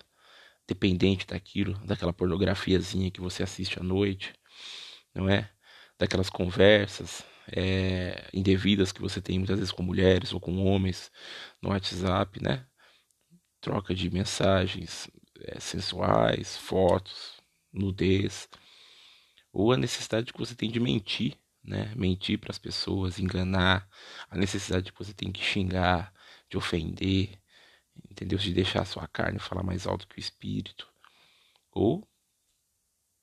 Dependente 0.67 1.25
daquilo, 1.25 1.73
daquela 1.85 2.13
pornografiazinha 2.13 3.11
que 3.11 3.21
você 3.21 3.43
assiste 3.43 3.79
à 3.79 3.83
noite, 3.83 4.33
não 5.13 5.29
é? 5.29 5.49
Daquelas 5.97 6.29
conversas 6.29 7.23
é, 7.47 8.27
indevidas 8.33 8.91
que 8.91 9.01
você 9.01 9.21
tem 9.21 9.37
muitas 9.37 9.59
vezes 9.59 9.71
com 9.71 9.83
mulheres 9.83 10.33
ou 10.33 10.39
com 10.39 10.65
homens 10.65 11.11
no 11.61 11.69
WhatsApp, 11.69 12.41
né? 12.43 12.65
Troca 13.61 13.93
de 13.93 14.09
mensagens 14.09 15.09
é, 15.41 15.59
sensuais, 15.59 16.57
fotos, 16.57 17.33
nudez, 17.71 18.49
ou 19.51 19.71
a 19.71 19.77
necessidade 19.77 20.33
que 20.33 20.39
você 20.39 20.55
tem 20.55 20.69
de 20.71 20.79
mentir, 20.79 21.37
né? 21.63 21.93
Mentir 21.95 22.39
para 22.39 22.51
as 22.51 22.59
pessoas, 22.59 23.19
enganar, 23.19 23.87
a 24.29 24.37
necessidade 24.37 24.91
que 24.91 24.99
você 24.99 25.13
tem 25.13 25.31
que 25.31 25.43
xingar, 25.43 26.13
de 26.49 26.57
ofender, 26.57 27.39
entendeu? 28.09 28.37
De 28.37 28.53
deixar 28.53 28.81
a 28.81 28.85
sua 28.85 29.07
carne 29.07 29.39
falar 29.39 29.63
mais 29.63 29.87
alto 29.87 30.07
que 30.07 30.17
o 30.17 30.19
espírito, 30.19 30.87
ou 31.71 32.07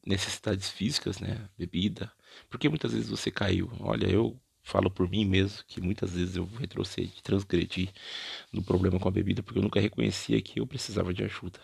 necessidades 0.04 0.68
físicas, 0.70 1.18
né? 1.20 1.48
Bebida. 1.56 2.12
Porque 2.48 2.68
muitas 2.68 2.92
vezes 2.92 3.08
você 3.08 3.30
caiu. 3.30 3.70
Olha, 3.80 4.06
eu 4.06 4.38
falo 4.62 4.90
por 4.90 5.08
mim 5.08 5.24
mesmo 5.24 5.64
que 5.66 5.80
muitas 5.80 6.12
vezes 6.12 6.36
eu 6.36 6.44
retrocedi, 6.58 7.22
transgredi 7.22 7.90
no 8.52 8.62
problema 8.62 8.98
com 8.98 9.08
a 9.08 9.10
bebida 9.10 9.42
porque 9.42 9.58
eu 9.58 9.62
nunca 9.62 9.80
reconhecia 9.80 10.40
que 10.40 10.60
eu 10.60 10.66
precisava 10.66 11.12
de 11.12 11.24
ajuda. 11.24 11.60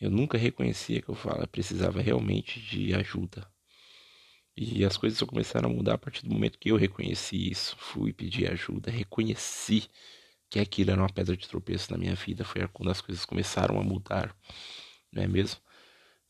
Eu 0.00 0.10
nunca 0.10 0.36
reconhecia 0.36 1.00
que 1.00 1.08
eu 1.08 1.14
falo, 1.14 1.46
precisava 1.48 2.02
realmente 2.02 2.60
de 2.60 2.94
ajuda. 2.94 3.48
E 4.56 4.84
as 4.84 4.96
coisas 4.96 5.18
só 5.18 5.26
começaram 5.26 5.70
a 5.70 5.72
mudar 5.72 5.94
a 5.94 5.98
partir 5.98 6.22
do 6.26 6.32
momento 6.32 6.58
que 6.58 6.70
eu 6.70 6.76
reconheci 6.76 7.50
isso. 7.50 7.76
Fui 7.78 8.12
pedir 8.12 8.50
ajuda, 8.50 8.90
reconheci 8.90 9.88
que 10.48 10.58
aquilo 10.58 10.90
era 10.92 11.00
uma 11.00 11.12
pedra 11.12 11.36
de 11.36 11.48
tropeço 11.48 11.92
na 11.92 11.98
minha 11.98 12.14
vida, 12.14 12.44
foi 12.44 12.66
quando 12.68 12.90
as 12.90 13.00
coisas 13.00 13.24
começaram 13.24 13.78
a 13.78 13.82
mudar, 13.82 14.34
não 15.12 15.22
é 15.22 15.26
mesmo? 15.26 15.60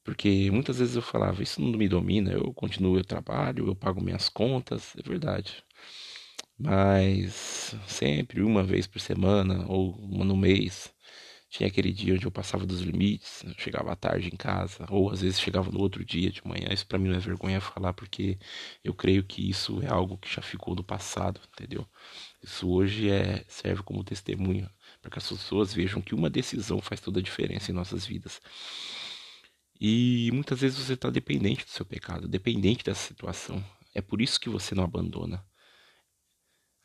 Porque 0.06 0.50
muitas 0.52 0.78
vezes 0.78 0.94
eu 0.94 1.02
falava, 1.02 1.42
isso 1.42 1.60
não 1.60 1.76
me 1.76 1.88
domina, 1.88 2.30
eu 2.32 2.54
continuo, 2.54 2.96
eu 2.96 3.04
trabalho, 3.04 3.66
eu 3.66 3.74
pago 3.74 4.00
minhas 4.00 4.28
contas, 4.28 4.94
é 4.96 5.02
verdade. 5.02 5.64
Mas 6.56 7.74
sempre, 7.88 8.40
uma 8.40 8.62
vez 8.62 8.86
por 8.86 9.00
semana 9.00 9.66
ou 9.68 9.96
uma 9.96 10.24
no 10.24 10.36
mês, 10.36 10.94
tinha 11.50 11.66
aquele 11.68 11.92
dia 11.92 12.14
onde 12.14 12.24
eu 12.24 12.30
passava 12.30 12.64
dos 12.64 12.82
limites, 12.82 13.44
chegava 13.58 13.92
à 13.92 13.96
tarde 13.96 14.28
em 14.28 14.36
casa, 14.36 14.86
ou 14.90 15.10
às 15.10 15.22
vezes 15.22 15.40
chegava 15.40 15.72
no 15.72 15.80
outro 15.80 16.04
dia 16.04 16.30
de 16.30 16.46
manhã. 16.46 16.68
Isso 16.72 16.86
para 16.86 16.98
mim 16.98 17.08
não 17.08 17.16
é 17.16 17.20
vergonha 17.20 17.60
falar, 17.60 17.92
porque 17.92 18.38
eu 18.84 18.94
creio 18.94 19.24
que 19.24 19.50
isso 19.50 19.82
é 19.82 19.88
algo 19.88 20.18
que 20.18 20.32
já 20.32 20.40
ficou 20.42 20.74
do 20.76 20.84
passado, 20.84 21.40
entendeu? 21.52 21.84
Isso 22.42 22.70
hoje 22.70 23.10
é 23.10 23.44
serve 23.48 23.82
como 23.82 24.04
testemunho 24.04 24.70
para 25.02 25.10
que 25.10 25.18
as 25.18 25.28
pessoas 25.28 25.74
vejam 25.74 26.00
que 26.00 26.14
uma 26.14 26.30
decisão 26.30 26.80
faz 26.80 27.00
toda 27.00 27.20
a 27.20 27.22
diferença 27.22 27.72
em 27.72 27.74
nossas 27.74 28.06
vidas. 28.06 28.40
E 29.80 30.30
muitas 30.32 30.60
vezes 30.60 30.78
você 30.78 30.94
está 30.94 31.10
dependente 31.10 31.64
do 31.64 31.70
seu 31.70 31.84
pecado, 31.84 32.28
dependente 32.28 32.84
dessa 32.84 33.06
situação. 33.06 33.62
É 33.94 34.00
por 34.00 34.20
isso 34.20 34.40
que 34.40 34.48
você 34.48 34.74
não 34.74 34.84
abandona. 34.84 35.44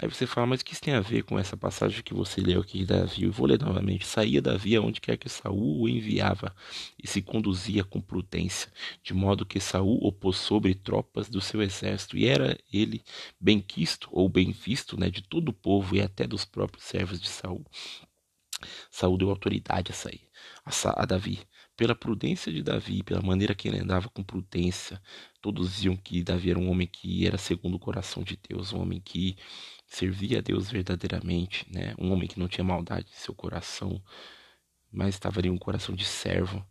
Aí 0.01 0.09
você 0.09 0.25
fala, 0.25 0.47
mas 0.47 0.61
o 0.61 0.65
que 0.65 0.73
isso 0.73 0.81
tem 0.81 0.95
a 0.95 0.99
ver 0.99 1.21
com 1.23 1.37
essa 1.37 1.55
passagem 1.55 2.01
que 2.01 2.11
você 2.13 2.41
leu 2.41 2.61
aqui 2.61 2.79
de 2.79 2.87
Davi? 2.87 3.23
Eu 3.23 3.31
vou 3.31 3.45
ler 3.45 3.59
novamente. 3.59 4.07
Saía 4.07 4.41
Davi 4.41 4.75
aonde 4.75 4.99
quer 4.99 5.15
que 5.15 5.29
Saul 5.29 5.79
o 5.79 5.87
enviava 5.87 6.55
e 7.01 7.07
se 7.07 7.21
conduzia 7.21 7.83
com 7.83 8.01
prudência, 8.01 8.73
de 9.03 9.13
modo 9.13 9.45
que 9.45 9.59
Saul 9.59 10.03
opôs 10.03 10.37
sobre 10.37 10.73
tropas 10.73 11.29
do 11.29 11.39
seu 11.39 11.61
exército, 11.61 12.17
e 12.17 12.25
era 12.25 12.57
ele 12.73 13.03
bem 13.39 13.61
quisto 13.61 14.09
ou 14.11 14.27
bem 14.27 14.51
visto 14.51 14.99
né, 14.99 15.07
de 15.11 15.21
todo 15.21 15.49
o 15.49 15.53
povo 15.53 15.95
e 15.95 16.01
até 16.01 16.25
dos 16.25 16.45
próprios 16.45 16.83
servos 16.85 17.21
de 17.21 17.29
Saul. 17.29 17.63
Saul 18.89 19.19
deu 19.19 19.29
autoridade 19.29 19.91
a 19.91 19.95
sair, 19.95 20.27
a, 20.65 21.03
a 21.03 21.05
Davi. 21.05 21.39
Pela 21.81 21.95
prudência 21.95 22.53
de 22.53 22.61
Davi, 22.61 23.01
pela 23.01 23.23
maneira 23.23 23.55
que 23.55 23.67
ele 23.67 23.79
andava 23.79 24.07
com 24.07 24.21
prudência, 24.21 25.01
todos 25.41 25.71
diziam 25.71 25.97
que 25.97 26.21
Davi 26.21 26.51
era 26.51 26.59
um 26.59 26.69
homem 26.69 26.85
que 26.85 27.25
era 27.25 27.39
segundo 27.39 27.73
o 27.73 27.79
coração 27.79 28.21
de 28.21 28.37
Deus, 28.47 28.71
um 28.71 28.81
homem 28.81 29.01
que 29.01 29.35
servia 29.87 30.37
a 30.37 30.41
Deus 30.43 30.69
verdadeiramente, 30.69 31.65
né? 31.73 31.95
Um 31.97 32.11
homem 32.11 32.27
que 32.27 32.39
não 32.39 32.47
tinha 32.47 32.63
maldade 32.63 33.07
em 33.09 33.19
seu 33.19 33.33
coração, 33.33 33.99
mas 34.91 35.15
estava 35.15 35.39
ali 35.39 35.49
um 35.49 35.57
coração 35.57 35.95
de 35.95 36.05
servo. 36.05 36.63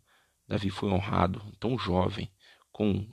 Davi 0.47 0.71
foi 0.71 0.88
honrado, 0.88 1.43
tão 1.59 1.76
jovem, 1.76 2.31
com 2.71 3.05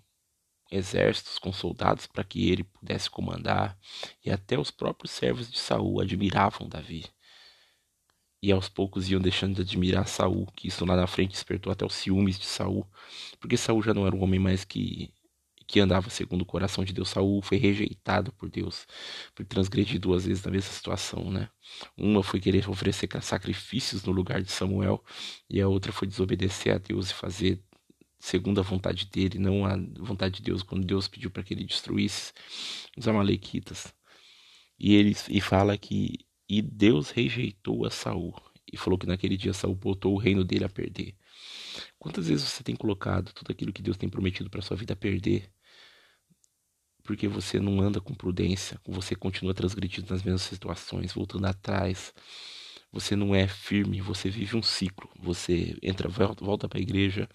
exércitos, 0.69 1.39
com 1.39 1.51
soldados 1.51 2.05
para 2.05 2.23
que 2.23 2.47
ele 2.51 2.63
pudesse 2.63 3.09
comandar, 3.09 3.75
e 4.23 4.29
até 4.29 4.55
os 4.59 4.69
próprios 4.69 5.09
servos 5.09 5.49
de 5.49 5.57
Saul 5.57 5.99
admiravam 5.99 6.69
Davi 6.69 7.05
e 8.41 8.51
aos 8.51 8.69
poucos 8.69 9.09
iam 9.09 9.19
deixando 9.19 9.55
de 9.55 9.61
admirar 9.61 10.07
Saul, 10.07 10.45
que 10.55 10.67
isso 10.67 10.85
lá 10.85 10.95
na 10.95 11.07
frente 11.07 11.31
despertou 11.31 11.71
até 11.71 11.85
os 11.85 11.93
ciúmes 11.95 12.39
de 12.39 12.45
Saul, 12.45 12.85
porque 13.39 13.57
Saul 13.57 13.81
já 13.81 13.93
não 13.93 14.05
era 14.05 14.15
um 14.15 14.23
homem 14.23 14.39
mais 14.39 14.63
que 14.63 15.11
que 15.67 15.81
andava 15.81 16.09
segundo 16.09 16.43
o 16.43 16.45
coração 16.45 16.83
de 16.85 16.93
Deus. 16.93 17.09
Saul 17.09 17.41
foi 17.41 17.57
rejeitado 17.57 18.31
por 18.31 18.49
Deus, 18.49 18.87
por 19.35 19.45
transgredir 19.45 19.99
duas 19.99 20.25
vezes 20.25 20.43
na 20.43 20.51
mesma 20.51 20.71
situação, 20.71 21.29
né? 21.29 21.49
Uma 21.97 22.23
foi 22.23 22.39
querer 22.39 22.69
oferecer 22.69 23.09
sacrifícios 23.21 24.03
no 24.03 24.13
lugar 24.13 24.41
de 24.41 24.51
Samuel, 24.51 25.03
e 25.49 25.59
a 25.61 25.67
outra 25.67 25.91
foi 25.91 26.07
desobedecer 26.07 26.73
a 26.73 26.77
Deus 26.77 27.11
e 27.11 27.13
fazer 27.13 27.61
segundo 28.19 28.59
a 28.59 28.63
vontade 28.63 29.05
dele, 29.07 29.37
não 29.37 29.65
a 29.65 29.75
vontade 29.99 30.37
de 30.37 30.43
Deus, 30.43 30.63
quando 30.63 30.85
Deus 30.85 31.07
pediu 31.07 31.29
para 31.29 31.43
que 31.43 31.53
ele 31.53 31.65
destruísse 31.65 32.33
os 32.97 33.07
amalequitas. 33.07 33.93
E 34.79 34.95
ele 34.95 35.15
e 35.29 35.41
fala 35.41 35.77
que 35.77 36.25
e 36.47 36.61
Deus 36.61 37.09
rejeitou 37.11 37.85
a 37.85 37.89
Saul 37.89 38.33
e 38.71 38.77
falou 38.77 38.97
que 38.97 39.05
naquele 39.05 39.37
dia 39.37 39.53
Saul 39.53 39.75
botou 39.75 40.13
o 40.13 40.17
reino 40.17 40.43
dele 40.43 40.65
a 40.65 40.69
perder. 40.69 41.15
Quantas 41.97 42.27
vezes 42.27 42.47
você 42.47 42.63
tem 42.63 42.75
colocado 42.75 43.33
tudo 43.33 43.51
aquilo 43.51 43.73
que 43.73 43.81
Deus 43.81 43.97
tem 43.97 44.09
prometido 44.09 44.49
para 44.49 44.61
sua 44.61 44.77
vida 44.77 44.93
a 44.93 44.95
perder? 44.95 45.51
Porque 47.03 47.27
você 47.27 47.59
não 47.59 47.79
anda 47.79 48.01
com 48.01 48.13
prudência, 48.13 48.79
você 48.85 49.15
continua 49.15 49.53
transgredindo 49.53 50.11
nas 50.11 50.23
mesmas 50.23 50.41
situações, 50.41 51.13
voltando 51.13 51.45
atrás, 51.45 52.13
você 52.91 53.15
não 53.15 53.35
é 53.35 53.47
firme, 53.47 54.01
você 54.01 54.29
vive 54.29 54.55
um 54.55 54.63
ciclo. 54.63 55.09
Você 55.19 55.77
entra, 55.81 56.07
volta 56.09 56.67
para 56.69 56.79
a 56.79 56.81
igreja, 56.81 57.27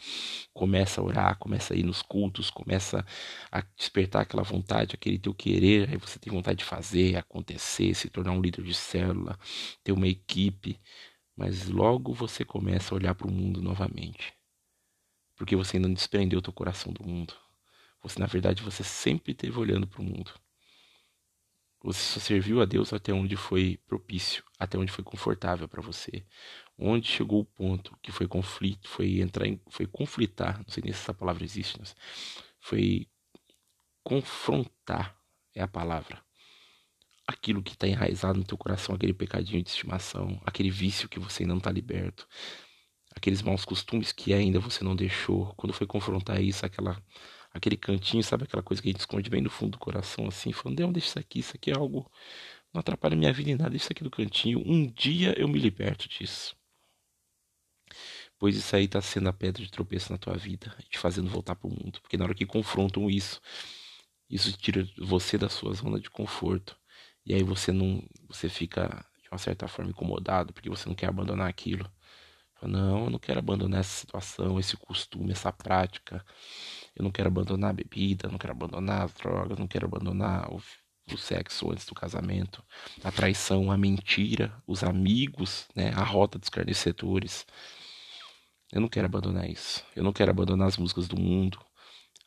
começa 0.52 1.00
a 1.00 1.04
orar, 1.04 1.38
começa 1.38 1.75
a 1.75 1.76
ir 1.76 1.82
nos 1.82 2.02
cultos, 2.02 2.50
começa 2.50 3.04
a 3.50 3.61
despertar 3.76 4.23
aquela 4.23 4.42
vontade, 4.42 4.94
aquele 4.94 5.18
teu 5.18 5.35
querer, 5.35 5.90
aí 5.90 5.97
você 5.97 6.18
tem 6.18 6.32
vontade 6.32 6.59
de 6.59 6.64
fazer, 6.64 7.16
acontecer, 7.16 7.94
se 7.94 8.09
tornar 8.09 8.32
um 8.32 8.40
líder 8.40 8.62
de 8.64 8.75
célula, 8.75 9.38
ter 9.85 9.92
uma 9.92 10.09
equipe, 10.09 10.80
mas 11.37 11.68
logo 11.68 12.12
você 12.14 12.44
começa 12.44 12.94
a 12.94 12.97
olhar 12.97 13.14
para 13.14 13.28
o 13.28 13.30
mundo 13.30 13.62
novamente. 13.62 14.32
Porque 15.37 15.56
você 15.56 15.76
ainda 15.76 15.88
não 15.88 15.94
desprendeu 15.94 16.38
o 16.38 16.42
teu 16.42 16.52
coração 16.52 16.92
do 16.92 17.04
mundo. 17.04 17.35
Você, 18.02 18.18
na 18.18 18.26
verdade, 18.26 18.62
você 18.62 18.82
sempre 18.82 19.32
esteve 19.32 19.59
olhando 19.59 19.87
para 19.87 20.00
o 20.00 20.04
mundo. 20.04 20.32
Você 21.84 22.00
só 22.00 22.20
serviu 22.20 22.60
a 22.60 22.64
Deus 22.64 22.92
até 22.92 23.12
onde 23.12 23.36
foi 23.36 23.78
propício, 23.88 24.44
até 24.58 24.78
onde 24.78 24.92
foi 24.92 25.02
confortável 25.02 25.66
para 25.66 25.82
você. 25.82 26.24
Onde 26.78 27.08
chegou 27.08 27.40
o 27.40 27.44
ponto 27.44 27.96
que 28.00 28.12
foi 28.12 28.28
conflito, 28.28 28.88
foi 28.88 29.20
entrar 29.20 29.46
em, 29.46 29.60
foi 29.68 29.86
conflitar, 29.86 30.58
não 30.58 30.68
sei 30.68 30.82
nem 30.84 30.92
se 30.92 31.00
essa 31.00 31.14
palavra 31.14 31.44
existe, 31.44 31.78
mas 31.78 31.96
foi 32.60 33.08
confrontar 34.04 35.16
é 35.54 35.62
a 35.62 35.68
palavra. 35.68 36.22
Aquilo 37.26 37.62
que 37.62 37.72
está 37.72 37.86
enraizado 37.86 38.38
no 38.38 38.44
teu 38.44 38.58
coração, 38.58 38.94
aquele 38.94 39.14
pecadinho 39.14 39.62
de 39.62 39.70
estimação, 39.70 40.40
aquele 40.44 40.70
vício 40.70 41.08
que 41.08 41.18
você 41.18 41.42
ainda 41.42 41.54
não 41.54 41.58
está 41.58 41.70
liberto, 41.70 42.26
aqueles 43.14 43.42
maus 43.42 43.64
costumes 43.64 44.12
que 44.12 44.32
ainda 44.32 44.58
você 44.58 44.82
não 44.82 44.96
deixou. 44.96 45.54
Quando 45.56 45.72
foi 45.72 45.86
confrontar 45.86 46.42
isso, 46.42 46.64
aquela 46.64 47.00
aquele 47.52 47.76
cantinho, 47.76 48.23
sabe 48.23 48.44
aquela 48.44 48.62
coisa 48.62 48.82
que 48.82 48.88
a 48.88 48.92
gente 48.92 49.00
esconde 49.00 49.30
bem 49.30 49.42
no 49.42 49.50
fundo 49.50 49.73
do 49.73 49.78
coração, 49.78 50.26
assim, 50.28 50.52
falando, 50.52 50.92
deixa 50.92 51.09
isso 51.09 51.18
aqui, 51.18 51.38
isso 51.40 51.52
aqui 51.54 51.71
é 51.71 51.75
algo, 51.75 52.11
não 52.73 52.80
atrapalha 52.80 53.16
minha 53.16 53.32
vida 53.32 53.50
em 53.50 53.56
nada, 53.56 53.71
deixa 53.71 53.85
isso 53.85 53.92
aqui 53.92 54.04
no 54.04 54.11
cantinho, 54.11 54.62
um 54.64 54.87
dia 54.87 55.35
eu 55.38 55.49
me 55.49 55.59
liberto 55.59 56.09
disso. 56.09 56.56
Pois 58.38 58.56
isso 58.56 58.75
aí 58.75 58.85
está 58.85 59.00
sendo 59.00 59.28
a 59.28 59.32
pedra 59.32 59.62
de 59.62 59.71
tropeço 59.71 60.11
na 60.12 60.18
tua 60.18 60.37
vida, 60.37 60.75
te 60.90 60.99
fazendo 60.99 61.28
voltar 61.30 61.54
para 61.54 61.68
o 61.68 61.71
mundo, 61.71 62.00
porque 62.00 62.16
na 62.16 62.25
hora 62.25 62.35
que 62.35 62.47
confrontam 62.47 63.09
isso, 63.09 63.40
isso 64.28 64.52
tira 64.56 64.87
você 64.99 65.38
da 65.38 65.49
sua 65.49 65.73
zona 65.75 66.00
de 66.00 66.11
conforto, 66.11 66.76
e 67.25 67.35
aí 67.35 67.42
você 67.42 67.73
não, 67.73 68.02
você 68.28 68.49
fica 68.49 69.04
de 69.23 69.28
uma 69.30 69.38
certa 69.38 69.68
forma 69.68 69.90
incomodado, 69.90 70.52
porque 70.52 70.68
você 70.68 70.88
não 70.88 70.94
quer 70.94 71.09
abandonar 71.09 71.49
aquilo. 71.49 71.90
Não, 72.62 73.04
eu 73.04 73.11
não 73.11 73.18
quero 73.18 73.40
abandonar 73.40 73.80
essa 73.80 74.00
situação, 74.00 74.59
esse 74.59 74.76
costume, 74.76 75.32
essa 75.32 75.52
prática. 75.52 76.25
Eu 76.94 77.02
não 77.02 77.11
quero 77.11 77.28
abandonar 77.28 77.70
a 77.70 77.75
bebida, 77.75 78.28
não 78.28 78.38
quero 78.38 78.52
abandonar 78.52 79.02
as 79.02 79.12
drogas, 79.14 79.58
não 79.58 79.66
quero 79.66 79.87
abandonar 79.87 80.52
o, 80.52 80.62
o 81.12 81.16
sexo 81.16 81.70
antes 81.70 81.87
do 81.87 81.94
casamento, 81.94 82.62
a 83.02 83.11
traição, 83.11 83.70
a 83.72 83.76
mentira, 83.78 84.54
os 84.66 84.84
amigos, 84.84 85.66
né, 85.75 85.90
a 85.94 86.02
rota 86.02 86.38
dos 86.38 86.49
carnecedores. 86.49 87.46
Eu 88.72 88.80
não 88.80 88.88
quero 88.88 89.06
abandonar 89.06 89.49
isso. 89.49 89.84
Eu 89.94 90.02
não 90.02 90.12
quero 90.12 90.30
abandonar 90.30 90.68
as 90.68 90.76
músicas 90.76 91.06
do 91.06 91.18
mundo, 91.18 91.58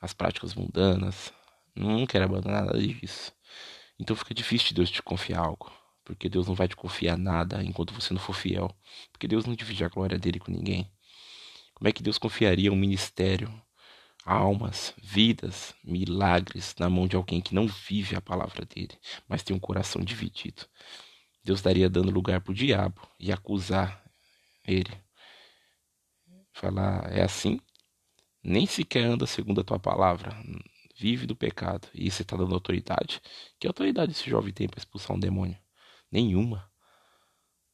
as 0.01 0.13
práticas 0.13 0.53
mundanas. 0.53 1.33
Não 1.75 2.05
quero 2.05 2.25
abandonar 2.25 2.65
nada 2.65 2.79
disso. 2.79 3.33
Então 3.99 4.15
fica 4.15 4.33
difícil 4.33 4.69
de 4.69 4.75
Deus 4.75 4.91
te 4.91 5.01
confiar 5.01 5.39
algo. 5.39 5.71
Porque 6.03 6.29
Deus 6.29 6.47
não 6.47 6.53
vai 6.53 6.67
te 6.67 6.75
confiar 6.75 7.17
nada 7.17 7.63
enquanto 7.63 7.93
você 7.93 8.13
não 8.13 8.21
for 8.21 8.33
fiel. 8.33 8.69
Porque 9.11 9.27
Deus 9.27 9.45
não 9.45 9.55
divide 9.55 9.83
a 9.83 9.89
glória 9.89 10.19
dele 10.19 10.39
com 10.39 10.51
ninguém. 10.51 10.91
Como 11.73 11.87
é 11.87 11.91
que 11.91 12.03
Deus 12.03 12.19
confiaria 12.19 12.71
um 12.71 12.75
ministério, 12.75 13.51
almas, 14.25 14.93
vidas, 14.97 15.75
milagres 15.83 16.75
na 16.79 16.89
mão 16.89 17.07
de 17.07 17.15
alguém 17.15 17.39
que 17.39 17.53
não 17.53 17.67
vive 17.67 18.15
a 18.15 18.21
palavra 18.21 18.65
dele, 18.65 18.97
mas 19.27 19.43
tem 19.43 19.55
um 19.55 19.59
coração 19.59 20.03
dividido? 20.03 20.65
Deus 21.43 21.61
daria 21.61 21.87
dando 21.87 22.09
lugar 22.11 22.41
para 22.41 22.51
o 22.51 22.55
diabo 22.55 23.07
e 23.19 23.31
acusar 23.31 24.03
ele. 24.67 24.91
Falar, 26.51 27.11
é 27.11 27.21
assim? 27.21 27.59
Nem 28.43 28.65
sequer 28.65 29.03
anda 29.05 29.27
segundo 29.27 29.61
a 29.61 29.63
tua 29.63 29.79
palavra. 29.79 30.35
Vive 30.97 31.27
do 31.27 31.35
pecado. 31.35 31.87
E 31.93 32.09
você 32.09 32.23
está 32.23 32.35
dando 32.35 32.55
autoridade? 32.55 33.21
Que 33.59 33.67
autoridade 33.67 34.13
esse 34.13 34.29
jovem 34.29 34.53
tem 34.53 34.67
para 34.67 34.79
expulsar 34.79 35.15
um 35.15 35.19
demônio? 35.19 35.57
Nenhuma. 36.11 36.71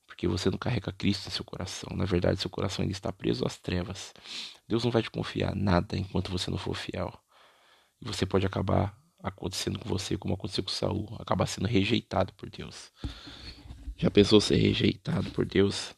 Porque 0.08 0.28
você 0.28 0.50
não 0.50 0.58
carrega 0.58 0.92
Cristo 0.92 1.28
em 1.28 1.32
seu 1.32 1.46
coração. 1.46 1.96
Na 1.96 2.04
verdade, 2.04 2.42
seu 2.42 2.50
coração 2.50 2.84
ainda 2.84 2.92
está 2.92 3.14
preso 3.14 3.46
às 3.46 3.58
trevas. 3.58 4.14
Deus 4.72 4.86
não 4.86 4.92
vai 4.92 5.04
te 5.04 5.12
confiar 5.12 5.54
nada 5.54 5.98
enquanto 5.98 6.32
você 6.32 6.50
não 6.50 6.58
for 6.58 6.74
fiel. 6.74 7.14
E 8.02 8.06
você 8.06 8.26
pode 8.26 8.46
acabar 8.46 8.98
acontecendo 9.22 9.78
com 9.78 9.90
você 9.90 10.18
como 10.18 10.34
aconteceu 10.34 10.64
com 10.64 10.70
Saul, 10.70 11.14
acabar 11.20 11.46
sendo 11.46 11.68
rejeitado 11.68 12.32
por 12.36 12.50
Deus. 12.50 12.90
Já 13.98 14.10
pensou 14.10 14.40
ser 14.40 14.56
rejeitado 14.56 15.30
por 15.32 15.46
Deus? 15.46 15.94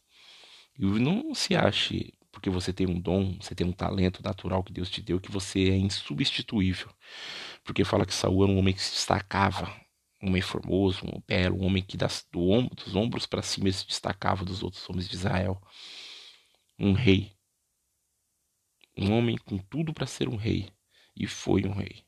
E 0.75 0.85
não 0.85 1.35
se 1.35 1.55
ache 1.55 2.17
porque 2.31 2.49
você 2.49 2.73
tem 2.73 2.87
um 2.87 2.99
dom, 2.99 3.37
você 3.39 3.53
tem 3.53 3.65
um 3.65 3.71
talento 3.71 4.23
natural 4.23 4.63
que 4.63 4.73
Deus 4.73 4.89
te 4.89 5.03
deu, 5.03 5.21
que 5.21 5.31
você 5.31 5.69
é 5.69 5.77
insubstituível. 5.77 6.89
Porque 7.63 7.85
fala 7.85 8.07
que 8.07 8.13
Saul 8.13 8.43
era 8.43 8.51
um 8.51 8.57
homem 8.57 8.73
que 8.73 8.81
se 8.81 8.93
destacava, 8.93 9.71
um 10.19 10.29
homem 10.29 10.41
formoso, 10.41 11.05
um 11.05 11.21
belo, 11.27 11.61
um 11.61 11.65
homem 11.67 11.83
que 11.83 11.95
das, 11.95 12.25
do 12.31 12.49
ombro, 12.49 12.73
dos 12.75 12.95
ombros 12.95 13.27
para 13.27 13.43
cima 13.43 13.71
se 13.71 13.85
destacava 13.85 14.43
dos 14.43 14.63
outros 14.63 14.89
homens 14.89 15.07
de 15.07 15.15
Israel. 15.15 15.61
Um 16.79 16.93
rei. 16.93 17.31
Um 18.97 19.13
homem 19.13 19.37
com 19.37 19.57
tudo 19.57 19.93
para 19.93 20.05
ser 20.05 20.29
um 20.29 20.35
rei. 20.35 20.71
E 21.15 21.27
foi 21.27 21.65
um 21.65 21.73
rei. 21.73 22.03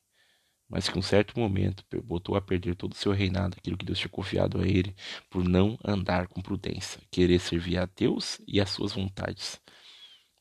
Mas 0.67 0.89
que 0.89 0.97
um 0.97 1.01
certo 1.01 1.39
momento 1.39 1.85
botou 2.03 2.35
a 2.35 2.41
perder 2.41 2.75
todo 2.75 2.93
o 2.93 2.95
seu 2.95 3.11
reinado, 3.11 3.55
aquilo 3.57 3.77
que 3.77 3.85
Deus 3.85 3.99
tinha 3.99 4.09
confiado 4.09 4.59
a 4.59 4.67
ele, 4.67 4.95
por 5.29 5.43
não 5.43 5.77
andar 5.83 6.27
com 6.27 6.41
prudência, 6.41 6.99
querer 7.11 7.39
servir 7.39 7.77
a 7.77 7.85
Deus 7.85 8.41
e 8.47 8.59
as 8.59 8.71
suas 8.71 8.93
vontades 8.93 9.61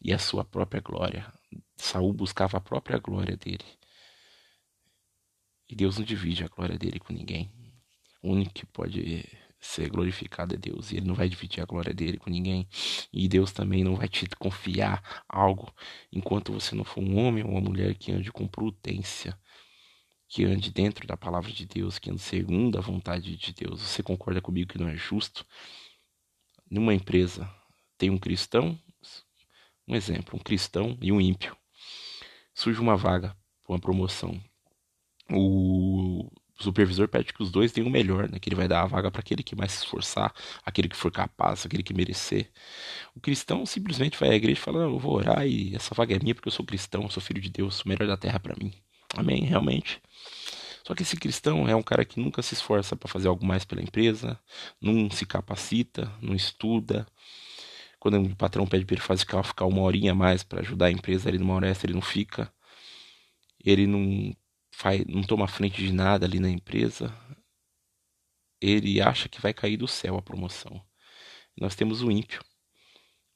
e 0.01 0.13
a 0.13 0.19
sua 0.19 0.45
própria 0.45 0.81
glória. 0.81 1.33
Saul 1.77 2.13
buscava 2.13 2.59
a 2.59 2.61
própria 2.61 2.99
glória 2.99 3.37
dele. 3.37 3.65
E 5.69 5.75
Deus 5.75 5.99
não 5.99 6.05
divide 6.05 6.45
a 6.45 6.49
glória 6.49 6.79
dele 6.79 7.01
com 7.01 7.13
ninguém. 7.13 7.51
O 8.23 8.31
único 8.33 8.53
que 8.53 8.67
pode 8.67 9.25
ser 9.65 9.89
glorificado 9.91 10.55
é 10.55 10.59
Deus. 10.59 10.93
E 10.93 10.97
ele 10.97 11.07
não 11.07 11.15
vai 11.15 11.29
dividir 11.29 11.63
a 11.63 11.67
glória 11.67 11.95
dele 11.95 12.19
com 12.19 12.31
ninguém. 12.31 12.69
E 13.13 13.29
Deus 13.29 13.53
também 13.53 13.85
não 13.85 13.97
vai 13.97 14.09
te 14.09 14.27
confiar 14.39 15.23
algo 15.29 15.73
enquanto 16.13 16.53
você 16.53 16.75
não 16.75 16.85
for 16.85 17.03
um 17.03 17.19
homem 17.19 17.45
ou 17.45 17.51
uma 17.51 17.61
mulher 17.61 17.95
que 17.95 18.13
ande 18.13 18.33
com 18.33 18.47
prudência. 18.47 19.39
Que 20.29 20.45
ande 20.45 20.71
dentro 20.73 21.07
da 21.07 21.17
palavra 21.17 21.53
de 21.53 21.67
Deus, 21.67 21.99
que 21.99 22.11
ande 22.11 22.21
segundo 22.21 22.79
a 22.79 22.81
vontade 22.81 23.37
de 23.37 23.53
Deus. 23.53 23.81
Você 23.81 24.03
concorda 24.03 24.41
comigo 24.41 24.73
que 24.73 24.79
não 24.79 24.89
é 24.89 24.97
justo? 24.97 25.47
Numa 26.71 26.95
empresa 26.95 27.49
tem 27.97 28.11
um 28.11 28.19
cristão 28.19 28.79
um 29.87 29.95
exemplo, 29.95 30.39
um 30.39 30.43
cristão 30.43 30.97
e 31.01 31.13
um 31.13 31.21
ímpio. 31.21 31.57
Surge 32.55 32.81
uma 32.81 32.97
vaga, 32.97 33.37
uma 33.69 33.79
promoção. 33.79 34.41
O 35.31 36.31
supervisor 36.63 37.09
pede 37.09 37.33
que 37.33 37.43
os 37.43 37.51
dois 37.51 37.73
deem 37.73 37.87
o 37.87 37.91
melhor, 37.91 38.29
né? 38.29 38.39
que 38.39 38.49
ele 38.49 38.57
vai 38.57 38.69
dar 38.69 38.83
a 38.83 38.87
vaga 38.87 39.11
para 39.11 39.21
aquele 39.21 39.43
que 39.43 39.57
mais 39.57 39.73
se 39.73 39.79
esforçar, 39.79 40.33
aquele 40.65 40.89
que 40.89 40.97
for 40.97 41.11
capaz, 41.11 41.67
aquele 41.67 41.83
que 41.83 41.93
merecer. 41.93 42.51
O 43.15 43.21
cristão 43.21 43.67
simplesmente 43.67 44.19
vai 44.19 44.31
à 44.31 44.35
igreja 44.35 44.61
e 44.61 44.63
fala: 44.63 44.85
Eu 44.85 44.99
vou 44.99 45.15
orar 45.15 45.47
e 45.47 45.75
essa 45.75 45.95
vaga 45.95 46.15
é 46.15 46.19
minha 46.19 46.35
porque 46.35 46.49
eu 46.49 46.53
sou 46.53 46.65
cristão, 46.65 47.03
eu 47.03 47.11
sou 47.11 47.23
filho 47.23 47.41
de 47.41 47.51
Deus, 47.51 47.81
o 47.83 47.89
melhor 47.89 48.07
da 48.07 48.17
terra 48.17 48.39
para 48.39 48.55
mim. 48.57 48.73
Amém, 49.17 49.45
realmente. 49.45 50.01
Só 50.87 50.95
que 50.95 51.03
esse 51.03 51.17
cristão 51.17 51.67
é 51.69 51.75
um 51.75 51.83
cara 51.83 52.05
que 52.05 52.21
nunca 52.21 52.43
se 52.43 52.55
esforça 52.55 52.95
para 52.95 53.09
fazer 53.09 53.29
algo 53.29 53.45
mais 53.45 53.65
pela 53.65 53.83
empresa, 53.83 54.39
não 54.81 55.11
se 55.11 55.25
capacita, 55.25 56.13
não 56.21 56.35
estuda, 56.35 57.07
quando 58.05 58.21
o 58.23 58.37
patrão 58.37 58.67
pede 58.67 58.85
para 58.85 58.97
ele 58.97 59.45
ficar 59.45 59.65
uma 59.65 59.81
horinha 59.81 60.13
a 60.13 60.15
mais 60.15 60.43
para 60.43 60.61
ajudar 60.61 60.87
a 60.87 60.91
empresa 60.91 61.27
ali 61.31 61.39
numa 61.39 61.55
hora 61.55 61.75
ele 61.83 61.95
não 61.95 62.03
fica. 62.03 62.53
Ele 63.65 63.87
não 63.87 64.37
faz, 64.75 65.05
não 65.07 65.23
toma 65.23 65.49
frente 65.49 65.83
de 65.83 65.93
nada 65.93 66.27
ali 66.27 66.39
na 66.41 66.51
empresa. 66.51 67.15
Ele 68.61 69.01
acha 69.01 69.29
que 69.29 69.41
vai 69.41 69.53
cair 69.53 69.77
do 69.77 69.89
céu 69.89 70.17
a 70.17 70.23
promoção. 70.23 70.83
nós 71.61 71.75
temos 71.75 72.03
o 72.03 72.11
ímpio. 72.11 72.41